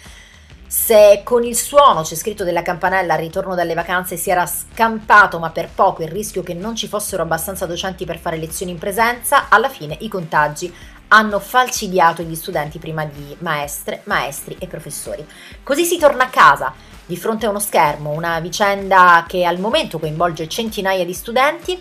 se 0.76 1.22
con 1.24 1.44
il 1.44 1.56
suono 1.56 2.02
c'è 2.02 2.16
scritto 2.16 2.44
della 2.44 2.64
campanella 2.64 3.14
al 3.14 3.20
ritorno 3.20 3.54
dalle 3.54 3.76
vacanze 3.76 4.18
si 4.18 4.32
era 4.32 4.48
scampato 4.48 5.38
ma 5.38 5.52
per 5.52 5.70
poco 5.70 6.02
il 6.02 6.08
rischio 6.08 6.42
che 6.42 6.56
non 6.56 6.76
ci 6.76 6.88
fossero 6.88 7.22
abbastanza 7.22 7.68
docenti 7.68 8.06
per 8.06 8.18
fare 8.18 8.38
lezioni 8.38 8.72
in 8.72 8.80
presenza, 8.80 9.50
alla 9.50 9.70
fine 9.70 9.96
i 10.00 10.08
contagi 10.08 10.74
hanno 11.10 11.40
falcidiato 11.40 12.24
gli 12.24 12.34
studenti 12.34 12.80
prima 12.80 13.06
di 13.06 13.36
maestre, 13.42 14.02
maestri 14.06 14.56
e 14.58 14.66
professori. 14.66 15.24
Così 15.62 15.86
si 15.86 16.00
torna 16.00 16.24
a 16.24 16.30
casa, 16.30 16.74
di 17.06 17.18
fronte 17.18 17.46
a 17.46 17.50
uno 17.50 17.60
schermo, 17.60 18.10
una 18.10 18.40
vicenda 18.40 19.26
che 19.28 19.46
al 19.46 19.60
momento 19.60 20.00
coinvolge 20.00 20.48
centinaia 20.48 21.06
di 21.06 21.14
studenti, 21.14 21.80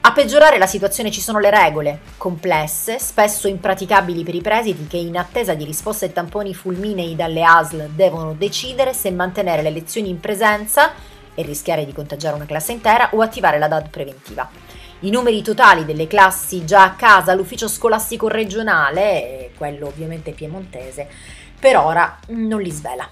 a 0.00 0.12
peggiorare 0.12 0.58
la 0.58 0.66
situazione 0.66 1.10
ci 1.10 1.20
sono 1.20 1.40
le 1.40 1.50
regole, 1.50 2.00
complesse, 2.16 2.98
spesso 2.98 3.48
impraticabili 3.48 4.22
per 4.22 4.34
i 4.34 4.40
presidi 4.40 4.86
che 4.86 4.96
in 4.96 5.18
attesa 5.18 5.54
di 5.54 5.64
risposte 5.64 6.06
e 6.06 6.12
tamponi 6.12 6.54
fulminei 6.54 7.16
dalle 7.16 7.42
ASL 7.42 7.88
devono 7.90 8.32
decidere 8.32 8.94
se 8.94 9.10
mantenere 9.10 9.60
le 9.60 9.70
lezioni 9.70 10.08
in 10.08 10.20
presenza 10.20 10.92
e 11.34 11.42
rischiare 11.42 11.84
di 11.84 11.92
contagiare 11.92 12.36
una 12.36 12.46
classe 12.46 12.72
intera 12.72 13.10
o 13.12 13.20
attivare 13.20 13.58
la 13.58 13.68
DAD 13.68 13.90
preventiva. 13.90 14.48
I 15.00 15.10
numeri 15.10 15.42
totali 15.42 15.84
delle 15.84 16.06
classi 16.06 16.64
già 16.64 16.84
a 16.84 16.94
casa 16.94 17.32
all'ufficio 17.32 17.68
scolastico 17.68 18.28
regionale, 18.28 19.50
quello 19.56 19.88
ovviamente 19.88 20.32
piemontese, 20.32 21.08
per 21.58 21.76
ora 21.76 22.18
non 22.28 22.60
li 22.60 22.70
svela. 22.70 23.08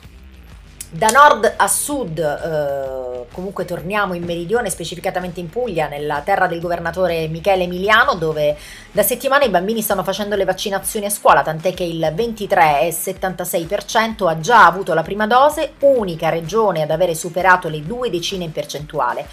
Da 0.88 1.08
nord 1.08 1.54
a 1.56 1.66
sud, 1.66 2.16
eh, 2.16 3.26
comunque 3.32 3.64
torniamo 3.64 4.14
in 4.14 4.22
meridione, 4.22 4.70
specificatamente 4.70 5.40
in 5.40 5.50
Puglia, 5.50 5.88
nella 5.88 6.20
terra 6.20 6.46
del 6.46 6.60
governatore 6.60 7.26
Michele 7.26 7.64
Emiliano, 7.64 8.14
dove 8.14 8.56
da 8.92 9.02
settimane 9.02 9.46
i 9.46 9.50
bambini 9.50 9.82
stanno 9.82 10.04
facendo 10.04 10.36
le 10.36 10.44
vaccinazioni 10.44 11.06
a 11.06 11.10
scuola, 11.10 11.42
tant'è 11.42 11.74
che 11.74 11.82
il 11.82 12.12
23,76% 12.14 14.28
ha 14.28 14.38
già 14.38 14.64
avuto 14.64 14.94
la 14.94 15.02
prima 15.02 15.26
dose, 15.26 15.72
unica 15.80 16.28
regione 16.28 16.82
ad 16.82 16.92
avere 16.92 17.16
superato 17.16 17.68
le 17.68 17.82
due 17.82 18.08
decine 18.08 18.44
in 18.44 18.52
percentuale. 18.52 19.26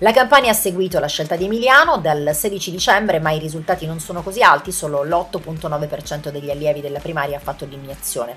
La 0.00 0.12
campagna 0.12 0.50
ha 0.50 0.54
seguito 0.54 1.00
la 1.00 1.08
scelta 1.08 1.34
di 1.34 1.46
Emiliano 1.46 1.98
dal 1.98 2.30
16 2.32 2.70
dicembre, 2.70 3.18
ma 3.18 3.32
i 3.32 3.40
risultati 3.40 3.84
non 3.84 3.98
sono 3.98 4.22
così 4.22 4.44
alti, 4.44 4.70
solo 4.70 5.02
l'8.9% 5.02 6.28
degli 6.28 6.50
allievi 6.50 6.80
della 6.80 7.00
primaria 7.00 7.36
ha 7.36 7.40
fatto 7.40 7.64
l'iniezione. 7.64 8.36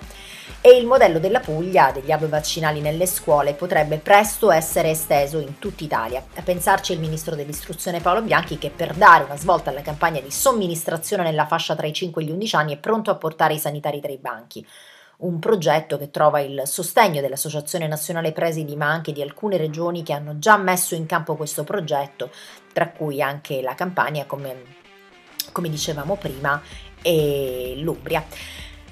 E 0.60 0.71
il 0.71 0.88
modello 0.88 1.19
della 1.19 1.39
Puglia 1.39 1.91
degli 1.91 2.12
hub 2.12 2.26
vaccinali 2.26 2.82
nelle 2.82 3.06
scuole 3.06 3.54
potrebbe 3.54 4.00
presto 4.00 4.50
essere 4.50 4.89
esteso 4.89 5.38
in 5.38 5.60
tutta 5.60 5.84
Italia. 5.84 6.26
A 6.34 6.41
pensarci 6.41 6.93
il 6.93 7.00
ministro 7.00 7.36
dell'istruzione 7.36 8.02
Paolo 8.02 8.24
Bianchi 8.24 8.58
che 8.58 8.71
per 8.71 8.95
dare 8.95 9.26
una 9.26 9.38
svolta 9.38 9.69
alla 9.69 9.84
campagna 9.84 10.19
di 10.19 10.32
somministrazione 10.32 11.21
nella 11.21 11.45
fascia 11.45 11.76
tra 11.76 11.86
i 11.86 11.93
5 11.93 12.24
e 12.24 12.26
gli 12.26 12.32
11 12.32 12.56
anni 12.56 12.74
è 12.74 12.78
pronto 12.78 13.12
a 13.12 13.15
portare 13.17 13.54
i 13.54 13.60
sanitari 13.60 14.02
tra 14.02 14.12
i 14.12 14.17
banchi 14.17 14.65
un 15.22 15.40
progetto 15.40 15.98
che 15.98 16.10
trova 16.10 16.40
il 16.40 16.64
sostegno 16.66 17.22
dell'Associazione 17.22 17.88
Nazionale 17.88 18.32
Presidi, 18.32 18.76
ma 18.76 18.90
anche 18.90 19.12
di 19.12 19.22
alcune 19.22 19.58
regioni 19.58 20.04
che 20.04 20.14
hanno 20.14 20.40
già 20.40 20.58
messo 20.58 20.96
in 20.96 21.06
campo 21.06 21.36
questo 21.36 21.64
progetto, 21.64 22.32
tra 22.74 22.90
cui 22.90 23.22
anche 23.22 23.62
la 23.62 23.76
Campania, 23.76 24.26
come, 24.26 24.64
come 25.52 25.70
dicevamo 25.70 26.16
prima, 26.16 26.62
e 27.02 27.76
l'Umbria. 27.78 28.24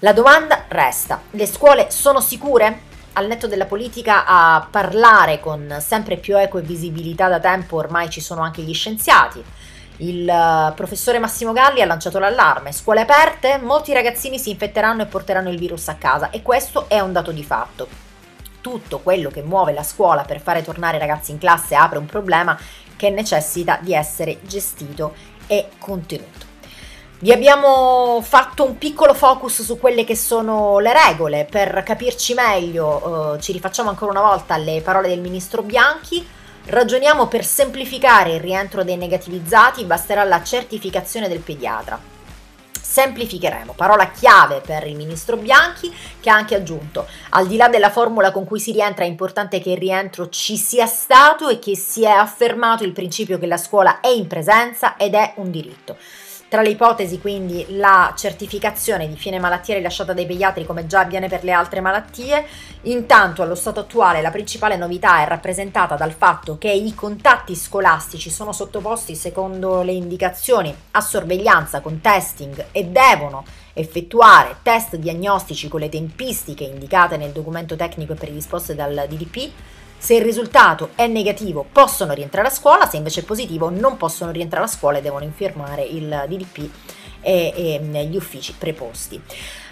La 0.00 0.12
domanda 0.12 0.66
resta, 0.68 1.22
le 1.30 1.46
scuole 1.46 1.90
sono 1.90 2.20
sicure? 2.20 2.97
Al 3.14 3.26
netto 3.26 3.48
della 3.48 3.66
politica 3.66 4.24
a 4.24 4.66
parlare 4.70 5.40
con 5.40 5.78
sempre 5.80 6.16
più 6.16 6.38
eco 6.38 6.58
e 6.58 6.62
visibilità 6.62 7.28
da 7.28 7.40
tempo 7.40 7.76
ormai 7.76 8.08
ci 8.10 8.20
sono 8.20 8.42
anche 8.42 8.62
gli 8.62 8.72
scienziati, 8.72 9.42
il 9.98 10.28
uh, 10.28 10.74
professore 10.74 11.18
Massimo 11.18 11.52
Galli 11.52 11.80
ha 11.80 11.86
lanciato 11.86 12.18
l'allarme. 12.18 12.72
Scuole 12.72 13.00
aperte, 13.00 13.58
molti 13.58 13.92
ragazzini 13.92 14.38
si 14.38 14.50
infetteranno 14.50 15.02
e 15.02 15.06
porteranno 15.06 15.50
il 15.50 15.58
virus 15.58 15.88
a 15.88 15.94
casa 15.94 16.30
e 16.30 16.42
questo 16.42 16.88
è 16.88 17.00
un 17.00 17.12
dato 17.12 17.32
di 17.32 17.42
fatto. 17.42 17.88
Tutto 18.60 18.98
quello 19.00 19.30
che 19.30 19.42
muove 19.42 19.72
la 19.72 19.82
scuola 19.82 20.22
per 20.22 20.40
fare 20.40 20.62
tornare 20.62 20.96
i 20.96 21.00
ragazzi 21.00 21.30
in 21.30 21.38
classe 21.38 21.74
apre 21.74 21.98
un 21.98 22.06
problema 22.06 22.56
che 22.96 23.10
necessita 23.10 23.78
di 23.80 23.94
essere 23.94 24.38
gestito 24.42 25.14
e 25.46 25.68
contenuto. 25.78 26.47
Vi 27.20 27.32
abbiamo 27.32 28.20
fatto 28.22 28.64
un 28.64 28.78
piccolo 28.78 29.12
focus 29.12 29.62
su 29.62 29.76
quelle 29.76 30.04
che 30.04 30.14
sono 30.14 30.78
le 30.78 30.92
regole 30.92 31.48
per 31.50 31.82
capirci 31.84 32.32
meglio. 32.32 32.86
Uh, 32.86 33.40
ci 33.40 33.50
rifacciamo 33.50 33.88
ancora 33.88 34.12
una 34.12 34.20
volta 34.20 34.54
alle 34.54 34.80
parole 34.82 35.08
del 35.08 35.18
ministro 35.18 35.62
Bianchi. 35.62 36.24
Ragioniamo 36.66 37.26
per 37.26 37.44
semplificare 37.44 38.34
il 38.34 38.40
rientro 38.40 38.84
dei 38.84 38.96
negativizzati, 38.96 39.82
basterà 39.82 40.22
la 40.22 40.44
certificazione 40.44 41.26
del 41.26 41.40
pediatra. 41.40 42.00
Semplificheremo, 42.80 43.72
parola 43.72 44.10
chiave 44.10 44.60
per 44.64 44.86
il 44.86 44.94
ministro 44.94 45.36
Bianchi 45.36 45.92
che 46.20 46.30
ha 46.30 46.34
anche 46.34 46.54
aggiunto, 46.54 47.08
al 47.30 47.48
di 47.48 47.56
là 47.56 47.68
della 47.68 47.90
formula 47.90 48.30
con 48.30 48.44
cui 48.44 48.60
si 48.60 48.70
rientra 48.70 49.04
è 49.04 49.08
importante 49.08 49.60
che 49.60 49.70
il 49.70 49.78
rientro 49.78 50.28
ci 50.28 50.56
sia 50.56 50.86
stato 50.86 51.48
e 51.48 51.58
che 51.58 51.76
si 51.76 52.04
è 52.04 52.10
affermato 52.10 52.84
il 52.84 52.92
principio 52.92 53.40
che 53.40 53.46
la 53.46 53.56
scuola 53.56 53.98
è 53.98 54.08
in 54.08 54.28
presenza 54.28 54.96
ed 54.96 55.14
è 55.14 55.32
un 55.36 55.50
diritto. 55.50 55.96
Tra 56.48 56.62
le 56.62 56.70
ipotesi 56.70 57.18
quindi 57.20 57.76
la 57.76 58.14
certificazione 58.16 59.06
di 59.06 59.16
fine 59.16 59.38
malattia 59.38 59.74
rilasciata 59.74 60.14
dai 60.14 60.24
pediatri 60.24 60.64
come 60.64 60.86
già 60.86 61.00
avviene 61.00 61.28
per 61.28 61.44
le 61.44 61.52
altre 61.52 61.82
malattie. 61.82 62.42
Intanto 62.84 63.42
allo 63.42 63.54
stato 63.54 63.80
attuale 63.80 64.22
la 64.22 64.30
principale 64.30 64.76
novità 64.76 65.20
è 65.20 65.26
rappresentata 65.26 65.94
dal 65.94 66.12
fatto 66.12 66.56
che 66.56 66.70
i 66.70 66.94
contatti 66.94 67.54
scolastici 67.54 68.30
sono 68.30 68.52
sottoposti 68.52 69.14
secondo 69.14 69.82
le 69.82 69.92
indicazioni 69.92 70.74
a 70.92 71.00
sorveglianza 71.02 71.80
con 71.80 72.00
testing 72.00 72.68
e 72.72 72.84
devono 72.86 73.44
effettuare 73.74 74.56
test 74.62 74.96
diagnostici 74.96 75.68
con 75.68 75.80
le 75.80 75.90
tempistiche 75.90 76.64
indicate 76.64 77.18
nel 77.18 77.32
documento 77.32 77.76
tecnico 77.76 78.14
e 78.14 78.16
predisposte 78.16 78.74
dal 78.74 79.04
DDP 79.06 79.50
se 79.98 80.14
il 80.14 80.22
risultato 80.22 80.90
è 80.94 81.06
negativo 81.06 81.66
possono 81.70 82.14
rientrare 82.14 82.48
a 82.48 82.52
scuola, 82.52 82.88
se 82.88 82.96
invece 82.96 83.20
è 83.20 83.24
positivo 83.24 83.68
non 83.68 83.96
possono 83.96 84.30
rientrare 84.30 84.64
a 84.64 84.68
scuola 84.68 84.98
e 84.98 85.02
devono 85.02 85.24
infirmare 85.24 85.82
il 85.82 86.24
DDP 86.28 86.70
e, 87.20 87.52
e 87.54 88.06
gli 88.06 88.16
uffici 88.16 88.54
preposti. 88.56 89.20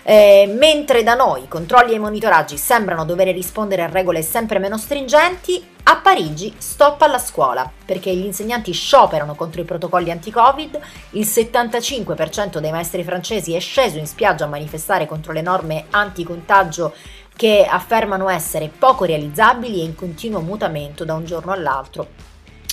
Eh, 0.09 0.47
mentre 0.57 1.03
da 1.03 1.15
noi 1.15 1.43
i 1.43 1.49
controlli 1.49 1.93
e 1.93 1.97
i 1.97 1.99
monitoraggi 1.99 2.57
sembrano 2.57 3.05
dover 3.05 3.27
rispondere 3.35 3.83
a 3.83 3.89
regole 3.89 4.23
sempre 4.23 4.61
meno 4.61 4.79
stringenti, 4.79 5.75
a 5.83 5.97
Parigi 5.97 6.55
stop 6.59 7.03
alla 7.03 7.19
scuola 7.19 7.69
perché 7.85 8.15
gli 8.15 8.25
insegnanti 8.25 8.73
scioperano 8.73 9.35
contro 9.35 9.61
i 9.61 9.65
protocolli 9.65 10.12
anti-Covid, 10.12 10.81
il 11.11 11.27
75% 11.27 12.59
dei 12.59 12.71
maestri 12.71 13.03
francesi 13.03 13.55
è 13.55 13.59
sceso 13.59 13.99
in 13.99 14.07
spiaggia 14.07 14.45
a 14.45 14.49
manifestare 14.49 15.07
contro 15.07 15.33
le 15.33 15.43
norme 15.43 15.87
anti-contagio 15.91 16.93
che 17.37 17.66
affermano 17.68 18.29
essere 18.29 18.70
poco 18.77 19.05
realizzabili 19.05 19.81
e 19.81 19.85
in 19.85 19.94
continuo 19.94 20.40
mutamento 20.40 21.05
da 21.05 21.14
un 21.14 21.27
giorno 21.27 21.53
all'altro, 21.53 22.09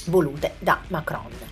volute 0.06 0.54
da 0.60 0.80
Macron. 0.88 1.52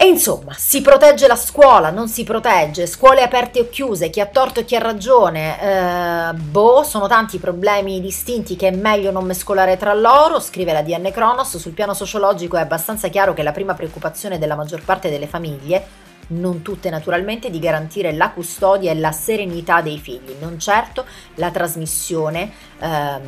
E 0.00 0.06
insomma, 0.06 0.52
si 0.56 0.80
protegge 0.80 1.26
la 1.26 1.34
scuola, 1.34 1.90
non 1.90 2.06
si 2.06 2.22
protegge, 2.22 2.86
scuole 2.86 3.20
aperte 3.20 3.58
o 3.58 3.68
chiuse, 3.68 4.10
chi 4.10 4.20
ha 4.20 4.26
torto 4.26 4.60
e 4.60 4.64
chi 4.64 4.76
ha 4.76 4.80
ragione, 4.80 5.60
eh, 5.60 6.34
boh, 6.34 6.84
sono 6.84 7.08
tanti 7.08 7.34
i 7.34 7.40
problemi 7.40 8.00
distinti 8.00 8.54
che 8.54 8.68
è 8.68 8.76
meglio 8.76 9.10
non 9.10 9.24
mescolare 9.24 9.76
tra 9.76 9.94
loro, 9.94 10.38
scrive 10.38 10.72
la 10.72 10.82
DN 10.82 11.10
Kronos, 11.10 11.56
sul 11.56 11.72
piano 11.72 11.94
sociologico 11.94 12.56
è 12.56 12.60
abbastanza 12.60 13.08
chiaro 13.08 13.34
che 13.34 13.42
la 13.42 13.50
prima 13.50 13.74
preoccupazione 13.74 14.38
della 14.38 14.54
maggior 14.54 14.84
parte 14.84 15.10
delle 15.10 15.26
famiglie 15.26 16.06
non 16.28 16.62
tutte 16.62 16.90
naturalmente, 16.90 17.50
di 17.50 17.58
garantire 17.58 18.12
la 18.12 18.30
custodia 18.30 18.90
e 18.90 18.94
la 18.94 19.12
serenità 19.12 19.80
dei 19.80 19.98
figli, 19.98 20.34
non 20.40 20.58
certo 20.58 21.04
la 21.34 21.50
trasmissione 21.50 22.52
ehm, 22.78 23.22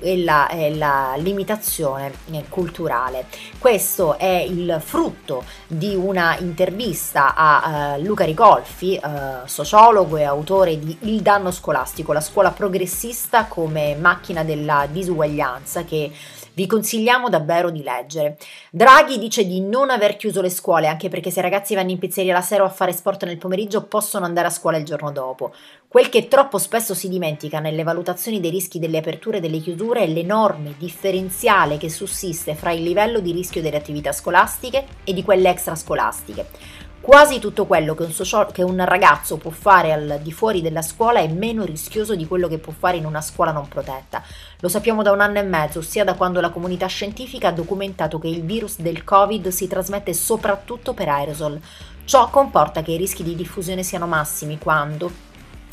e, 0.00 0.22
la, 0.22 0.48
e, 0.48 0.74
la, 0.74 1.14
limitazione 1.16 2.12
eh, 2.30 2.44
culturale. 2.48 3.26
Questo 3.58 4.18
è 4.18 4.44
il 4.46 4.80
frutto 4.82 5.44
di 5.66 5.94
una 5.94 6.36
intervista 6.38 7.34
a 7.34 7.96
uh, 7.96 8.02
Luca 8.02 8.24
Rigolfi, 8.24 9.00
uh, 9.02 9.46
sociologo 9.46 10.16
e 10.16 10.24
autore 10.24 10.78
di 10.78 10.96
Il 11.00 11.20
danno 11.20 11.50
scolastico, 11.50 12.12
la 12.12 12.20
scuola 12.20 12.50
progressista 12.50 13.46
come 13.46 13.94
macchina 13.94 14.44
della 14.44 14.86
disuguaglianza 14.90 15.84
che 15.84 16.10
vi 16.54 16.66
consigliamo 16.66 17.28
davvero 17.28 17.70
di 17.70 17.82
leggere. 17.82 18.38
Draghi 18.70 19.18
dice 19.18 19.46
di 19.46 19.60
non 19.60 19.90
aver 19.90 20.16
chiuso 20.16 20.40
le 20.40 20.50
scuole, 20.50 20.86
anche 20.86 21.08
perché 21.08 21.30
se 21.30 21.40
i 21.40 21.42
ragazzi 21.42 21.74
vanno 21.74 21.90
in 21.90 21.98
pizzeria 21.98 22.32
la 22.32 22.40
sera 22.40 22.62
o 22.62 22.66
a 22.66 22.70
fare 22.70 22.92
sport 22.92 23.24
nel 23.24 23.38
pomeriggio 23.38 23.82
possono 23.82 24.24
andare 24.24 24.46
a 24.46 24.50
scuola 24.50 24.76
il 24.76 24.84
giorno 24.84 25.10
dopo. 25.10 25.52
Quel 25.88 26.08
che 26.08 26.26
troppo 26.26 26.58
spesso 26.58 26.92
si 26.92 27.08
dimentica 27.08 27.60
nelle 27.60 27.84
valutazioni 27.84 28.40
dei 28.40 28.50
rischi 28.50 28.80
delle 28.80 28.98
aperture 28.98 29.36
e 29.36 29.40
delle 29.40 29.60
chiusure 29.60 30.00
è 30.00 30.06
l'enorme 30.08 30.74
differenziale 30.76 31.76
che 31.76 31.88
sussiste 31.88 32.54
fra 32.54 32.72
il 32.72 32.82
livello 32.82 33.20
di 33.20 33.30
rischio 33.30 33.62
delle 33.62 33.76
attività 33.76 34.10
scolastiche 34.10 34.86
e 35.04 35.12
di 35.12 35.22
quelle 35.22 35.50
extrascolastiche. 35.50 36.46
Quasi 37.04 37.38
tutto 37.38 37.66
quello 37.66 37.94
che 37.94 38.04
un, 38.04 38.12
socio- 38.12 38.46
che 38.46 38.62
un, 38.62 38.82
ragazzo 38.82 39.36
può 39.36 39.50
fare 39.50 39.92
al 39.92 40.20
di 40.22 40.32
fuori 40.32 40.62
della 40.62 40.80
scuola 40.80 41.20
è 41.20 41.28
meno 41.28 41.62
rischioso 41.62 42.14
di 42.16 42.26
quello 42.26 42.48
che 42.48 42.56
può 42.56 42.72
fare 42.72 42.96
in 42.96 43.04
una 43.04 43.20
scuola 43.20 43.52
non 43.52 43.68
protetta. 43.68 44.22
Lo 44.60 44.70
sappiamo 44.70 45.02
da 45.02 45.12
un 45.12 45.20
anno 45.20 45.38
e 45.38 45.42
mezzo, 45.42 45.80
ossia 45.80 46.02
da 46.02 46.14
quando 46.14 46.40
la 46.40 46.48
comunità 46.48 46.86
scientifica 46.86 47.48
ha 47.48 47.52
documentato 47.52 48.18
che 48.18 48.28
il 48.28 48.42
virus 48.42 48.78
del 48.78 49.04
Covid 49.04 49.48
si 49.48 49.68
trasmette 49.68 50.14
soprattutto 50.14 50.94
per 50.94 51.10
aerosol. 51.10 51.60
Ciò 52.06 52.30
comporta 52.30 52.80
che 52.80 52.92
i 52.92 52.96
rischi 52.96 53.22
di 53.22 53.34
diffusione 53.34 53.82
siano 53.82 54.06
massimi 54.06 54.56
quando 54.56 55.12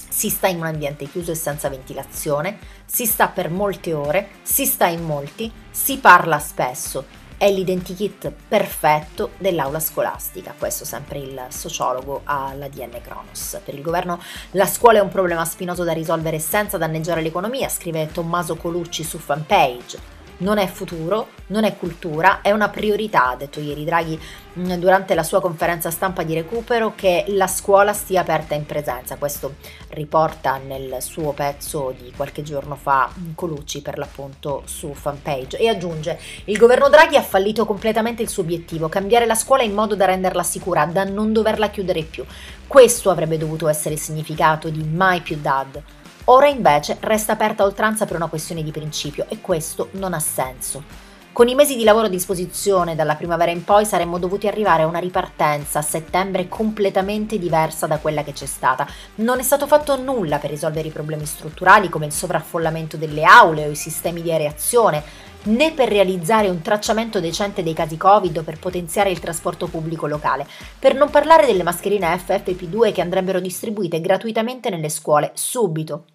si 0.10 0.30
sta 0.30 0.48
in 0.48 0.58
un 0.58 0.66
ambiente 0.66 1.10
chiuso 1.10 1.32
e 1.32 1.36
senza 1.36 1.70
ventilazione, 1.70 2.60
si 2.84 3.06
sta 3.06 3.30
per 3.30 3.50
molte 3.50 3.94
ore, 3.94 4.32
si 4.42 4.66
sta 4.66 4.88
in 4.88 5.06
molti, 5.06 5.50
si 5.72 5.98
parla 5.98 6.40
spesso 6.40 7.20
è 7.42 7.50
l'identikit 7.50 8.32
perfetto 8.48 9.32
dell'aula 9.40 9.80
scolastica, 9.80 10.54
questo 10.56 10.86
sempre 10.86 11.18
il 11.18 11.46
sociologo 11.48 12.22
alla 12.26 12.68
DN 12.68 13.02
Kronos. 13.02 13.60
Per 13.66 13.74
il 13.74 13.82
governo 13.82 14.22
la 14.52 14.68
scuola 14.68 15.00
è 15.00 15.02
un 15.02 15.10
problema 15.10 15.44
spinoso 15.44 15.84
da 15.84 15.92
risolvere 15.92 16.38
senza 16.38 16.78
danneggiare 16.78 17.24
l'economia, 17.24 17.68
scrive 17.68 18.12
Tommaso 18.12 18.58
Colucci 18.58 19.04
su 19.04 19.18
fanpage 19.18 20.21
non 20.42 20.58
è 20.58 20.68
futuro, 20.68 21.30
non 21.48 21.64
è 21.64 21.78
cultura, 21.78 22.42
è 22.42 22.52
una 22.52 22.70
priorità, 22.70 23.30
ha 23.30 23.36
detto 23.36 23.60
ieri 23.60 23.84
Draghi 23.84 24.20
mm, 24.60 24.74
durante 24.74 25.14
la 25.16 25.24
sua 25.24 25.42
conferenza 25.42 25.90
stampa 25.90 26.24
di 26.24 26.34
recupero, 26.34 26.94
che 26.96 27.26
la 27.30 27.48
scuola 27.48 27.94
stia 27.94 28.22
aperta 28.22 28.54
in 28.54 28.66
presenza. 28.66 29.18
Questo 29.18 29.56
riporta 29.90 30.58
nel 30.58 30.98
suo 31.00 31.32
pezzo 31.32 31.94
di 31.98 32.12
qualche 32.16 32.44
giorno 32.44 32.76
fa 32.76 33.10
mm, 33.10 33.32
Colucci 33.36 33.82
per 33.82 33.98
l'appunto 33.98 34.64
su 34.66 34.94
fanpage 34.94 35.58
e 35.58 35.68
aggiunge 35.68 36.20
il 36.46 36.58
governo 36.58 36.90
Draghi 36.90 37.18
ha 37.18 37.24
fallito 37.24 37.66
completamente 37.66 38.22
il 38.22 38.30
suo 38.30 38.44
obiettivo, 38.44 38.90
cambiare 38.90 39.26
la 39.26 39.36
scuola 39.36 39.64
in 39.64 39.74
modo 39.74 39.96
da 39.96 40.06
renderla 40.06 40.44
sicura, 40.44 40.86
da 40.86 41.04
non 41.04 41.34
doverla 41.34 41.70
chiudere 41.70 42.04
più. 42.04 42.26
Questo 42.66 43.10
avrebbe 43.10 43.38
dovuto 43.38 43.68
essere 43.68 43.96
il 43.96 44.00
significato 44.00 44.70
di 44.70 44.84
mai 44.84 45.22
più 45.22 45.38
DAD. 45.40 45.84
Ora 46.26 46.48
invece 46.48 46.98
resta 47.00 47.34
aperta 47.34 47.64
oltranza 47.64 48.06
per 48.06 48.16
una 48.16 48.28
questione 48.28 48.62
di 48.62 48.72
principio 48.72 49.26
e 49.28 49.42
questo 49.42 49.90
non 49.94 50.14
ha 50.14 50.20
senso. 50.20 51.10
Con 51.34 51.48
i 51.48 51.56
mesi 51.56 51.76
di 51.76 51.84
lavoro 51.84 52.08
a 52.08 52.10
disposizione 52.10 52.94
dalla 52.94 53.16
primavera 53.16 53.52
in 53.52 53.64
poi 53.64 53.86
saremmo 53.86 54.20
dovuti 54.20 54.48
arrivare 54.48 54.84
a 54.84 54.88
una 54.88 55.00
ripartenza 55.00 55.80
a 55.80 55.82
settembre 55.82 56.48
completamente 56.48 57.40
diversa 57.40 57.88
da 57.88 58.00
quella 58.00 58.22
che 58.22 58.34
c'è 58.34 58.46
stata. 58.46 58.86
Non 59.16 59.40
è 59.40 59.44
stato 59.44 59.66
fatto 59.66 60.00
nulla 60.00 60.38
per 60.38 60.50
risolvere 60.50 60.90
i 60.90 60.92
problemi 60.92 61.26
strutturali 61.26 61.90
come 61.90 62.06
il 62.06 62.12
sovraffollamento 62.12 62.98
delle 62.98 63.24
aule 63.24 63.66
o 63.66 63.72
i 63.72 63.76
sistemi 63.76 64.22
di 64.22 64.32
areazione, 64.32 65.02
né 65.44 65.72
per 65.72 65.90
realizzare 65.90 66.50
un 66.50 66.62
tracciamento 66.62 67.20
decente 67.20 67.64
dei 67.64 67.74
casi 67.74 67.98
Covid 67.98 68.38
o 68.38 68.44
per 68.44 68.60
potenziare 68.60 69.12
il 69.12 69.20
trasporto 69.20 69.68
pubblico 69.68 70.08
locale, 70.08 70.48
per 70.78 70.96
non 70.96 71.10
parlare 71.10 71.46
delle 71.46 71.64
mascherine 71.64 72.16
FFP2 72.16 72.92
che 72.92 73.02
andrebbero 73.02 73.40
distribuite 73.40 74.02
gratuitamente 74.02 74.70
nelle 74.70 74.90
scuole 74.90 75.32
subito. 75.34 76.06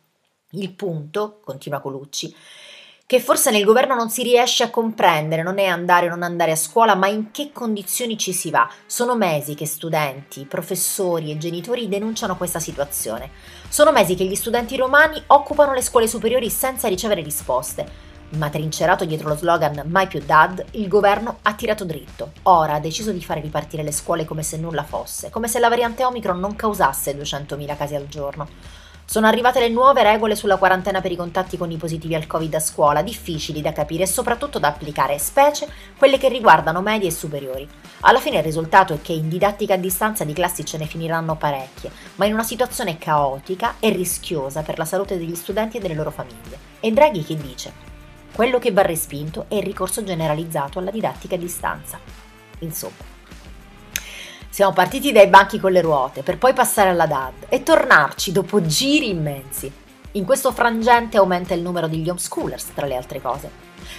Il 0.50 0.72
punto, 0.72 1.40
continua 1.44 1.80
Colucci, 1.80 2.34
che 3.06 3.20
forse 3.20 3.52
nel 3.52 3.64
governo 3.64 3.94
non 3.94 4.10
si 4.10 4.24
riesce 4.24 4.64
a 4.64 4.70
comprendere 4.70 5.44
non 5.44 5.58
è 5.58 5.64
andare 5.64 6.06
o 6.06 6.10
non 6.10 6.24
andare 6.24 6.50
a 6.50 6.56
scuola, 6.56 6.96
ma 6.96 7.06
in 7.06 7.30
che 7.30 7.50
condizioni 7.52 8.18
ci 8.18 8.32
si 8.32 8.50
va. 8.50 8.68
Sono 8.86 9.14
mesi 9.14 9.54
che 9.54 9.64
studenti, 9.64 10.44
professori 10.44 11.30
e 11.30 11.38
genitori 11.38 11.88
denunciano 11.88 12.36
questa 12.36 12.58
situazione. 12.58 13.30
Sono 13.68 13.92
mesi 13.92 14.16
che 14.16 14.24
gli 14.24 14.34
studenti 14.34 14.76
romani 14.76 15.22
occupano 15.28 15.72
le 15.72 15.82
scuole 15.82 16.08
superiori 16.08 16.50
senza 16.50 16.88
ricevere 16.88 17.22
risposte. 17.22 18.05
Ma 18.30 18.50
trincerato 18.50 19.04
dietro 19.04 19.28
lo 19.28 19.36
slogan 19.36 19.84
Mai 19.86 20.08
più 20.08 20.20
DAD, 20.24 20.64
il 20.72 20.88
governo 20.88 21.38
ha 21.42 21.54
tirato 21.54 21.84
dritto. 21.84 22.32
Ora 22.42 22.74
ha 22.74 22.80
deciso 22.80 23.12
di 23.12 23.22
fare 23.22 23.40
ripartire 23.40 23.82
le 23.82 23.92
scuole 23.92 24.24
come 24.24 24.42
se 24.42 24.56
nulla 24.56 24.82
fosse, 24.82 25.30
come 25.30 25.48
se 25.48 25.60
la 25.60 25.68
variante 25.68 26.04
Omicron 26.04 26.38
non 26.38 26.56
causasse 26.56 27.16
200.000 27.16 27.76
casi 27.76 27.94
al 27.94 28.08
giorno. 28.08 28.48
Sono 29.08 29.28
arrivate 29.28 29.60
le 29.60 29.68
nuove 29.68 30.02
regole 30.02 30.34
sulla 30.34 30.56
quarantena 30.56 31.00
per 31.00 31.12
i 31.12 31.16
contatti 31.16 31.56
con 31.56 31.70
i 31.70 31.76
positivi 31.76 32.16
al 32.16 32.26
Covid 32.26 32.52
a 32.54 32.58
scuola, 32.58 33.02
difficili 33.02 33.62
da 33.62 33.72
capire 33.72 34.02
e 34.02 34.08
soprattutto 34.08 34.58
da 34.58 34.66
applicare, 34.66 35.16
specie 35.20 35.68
quelle 35.96 36.18
che 36.18 36.28
riguardano 36.28 36.82
medie 36.82 37.08
e 37.08 37.12
superiori. 37.12 37.68
Alla 38.00 38.18
fine 38.18 38.38
il 38.38 38.42
risultato 38.42 38.94
è 38.94 39.00
che 39.00 39.12
in 39.12 39.28
didattica 39.28 39.74
a 39.74 39.78
distanza 39.78 40.24
di 40.24 40.32
classi 40.32 40.64
ce 40.64 40.76
ne 40.76 40.86
finiranno 40.86 41.36
parecchie, 41.36 41.92
ma 42.16 42.26
in 42.26 42.32
una 42.32 42.42
situazione 42.42 42.98
caotica 42.98 43.76
e 43.78 43.90
rischiosa 43.90 44.62
per 44.62 44.76
la 44.76 44.84
salute 44.84 45.16
degli 45.16 45.36
studenti 45.36 45.76
e 45.76 45.80
delle 45.80 45.94
loro 45.94 46.10
famiglie. 46.10 46.58
E 46.80 46.90
Draghi 46.90 47.22
che 47.22 47.36
dice? 47.36 47.95
Quello 48.32 48.58
che 48.58 48.72
va 48.72 48.82
respinto 48.82 49.46
è 49.48 49.54
il 49.54 49.62
ricorso 49.62 50.04
generalizzato 50.04 50.78
alla 50.78 50.90
didattica 50.90 51.36
a 51.36 51.38
distanza. 51.38 51.98
Insomma, 52.60 53.14
siamo 54.56 54.72
partiti 54.72 55.12
dai 55.12 55.26
banchi 55.26 55.60
con 55.60 55.70
le 55.70 55.82
ruote 55.82 56.22
per 56.22 56.38
poi 56.38 56.54
passare 56.54 56.88
alla 56.88 57.06
DAD 57.06 57.46
e 57.48 57.62
tornarci 57.62 58.32
dopo 58.32 58.64
giri 58.64 59.10
immensi. 59.10 59.70
In 60.12 60.24
questo 60.24 60.50
frangente 60.50 61.18
aumenta 61.18 61.52
il 61.52 61.60
numero 61.60 61.88
degli 61.88 62.08
homeschoolers, 62.08 62.72
tra 62.72 62.86
le 62.86 62.96
altre 62.96 63.20
cose. 63.20 63.50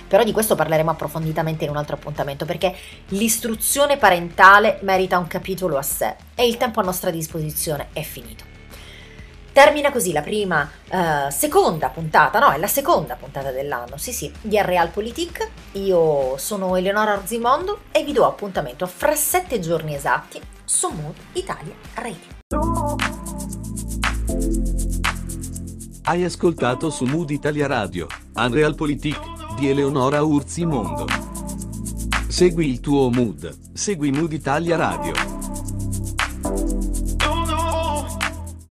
Però 0.08 0.24
di 0.24 0.32
questo 0.32 0.56
parleremo 0.56 0.90
approfonditamente 0.90 1.64
in 1.64 1.70
un 1.70 1.78
altro 1.78 1.96
appuntamento 1.96 2.46
perché 2.46 2.76
l'istruzione 3.10 3.98
parentale 3.98 4.80
merita 4.82 5.20
un 5.20 5.28
capitolo 5.28 5.78
a 5.78 5.84
sé 5.84 6.16
e 6.34 6.48
il 6.48 6.58
tempo 6.58 6.80
a 6.80 6.84
nostra 6.84 7.12
disposizione 7.12 7.90
è 7.94 8.02
finito. 8.02 8.47
Termina 9.58 9.92
così 9.92 10.12
la 10.12 10.22
prima, 10.22 10.70
uh, 10.92 11.32
seconda 11.32 11.90
puntata, 11.90 12.38
no, 12.38 12.52
è 12.52 12.60
la 12.60 12.68
seconda 12.68 13.16
puntata 13.16 13.50
dell'anno, 13.50 13.98
sì 13.98 14.14
sì, 14.14 14.32
di 14.40 14.56
Realpolitik. 14.62 15.50
Io 15.72 16.38
sono 16.38 16.76
Eleonora 16.76 17.14
Arzimondo 17.14 17.80
e 17.90 18.04
vi 18.04 18.12
do 18.12 18.28
appuntamento 18.28 18.86
fra 18.86 19.16
sette 19.16 19.60
giorni 19.60 19.96
esatti 19.96 20.40
su 20.64 20.90
Mood 20.90 21.16
Italia 21.34 21.74
Radio. 21.96 22.36
Hai 26.04 26.24
ascoltato 26.24 26.92
su 26.92 27.06
Mood 27.06 27.32
Italia 27.32 27.66
Radio, 27.66 28.06
Unrealpolitik 28.36 29.56
di 29.58 29.70
Eleonora 29.70 30.22
Urzimondo. 30.22 31.08
Segui 32.28 32.70
il 32.70 32.80
tuo 32.80 33.10
mood, 33.10 33.74
segui 33.74 34.12
Mood 34.12 34.34
Italia 34.34 34.76
Radio. 34.76 35.14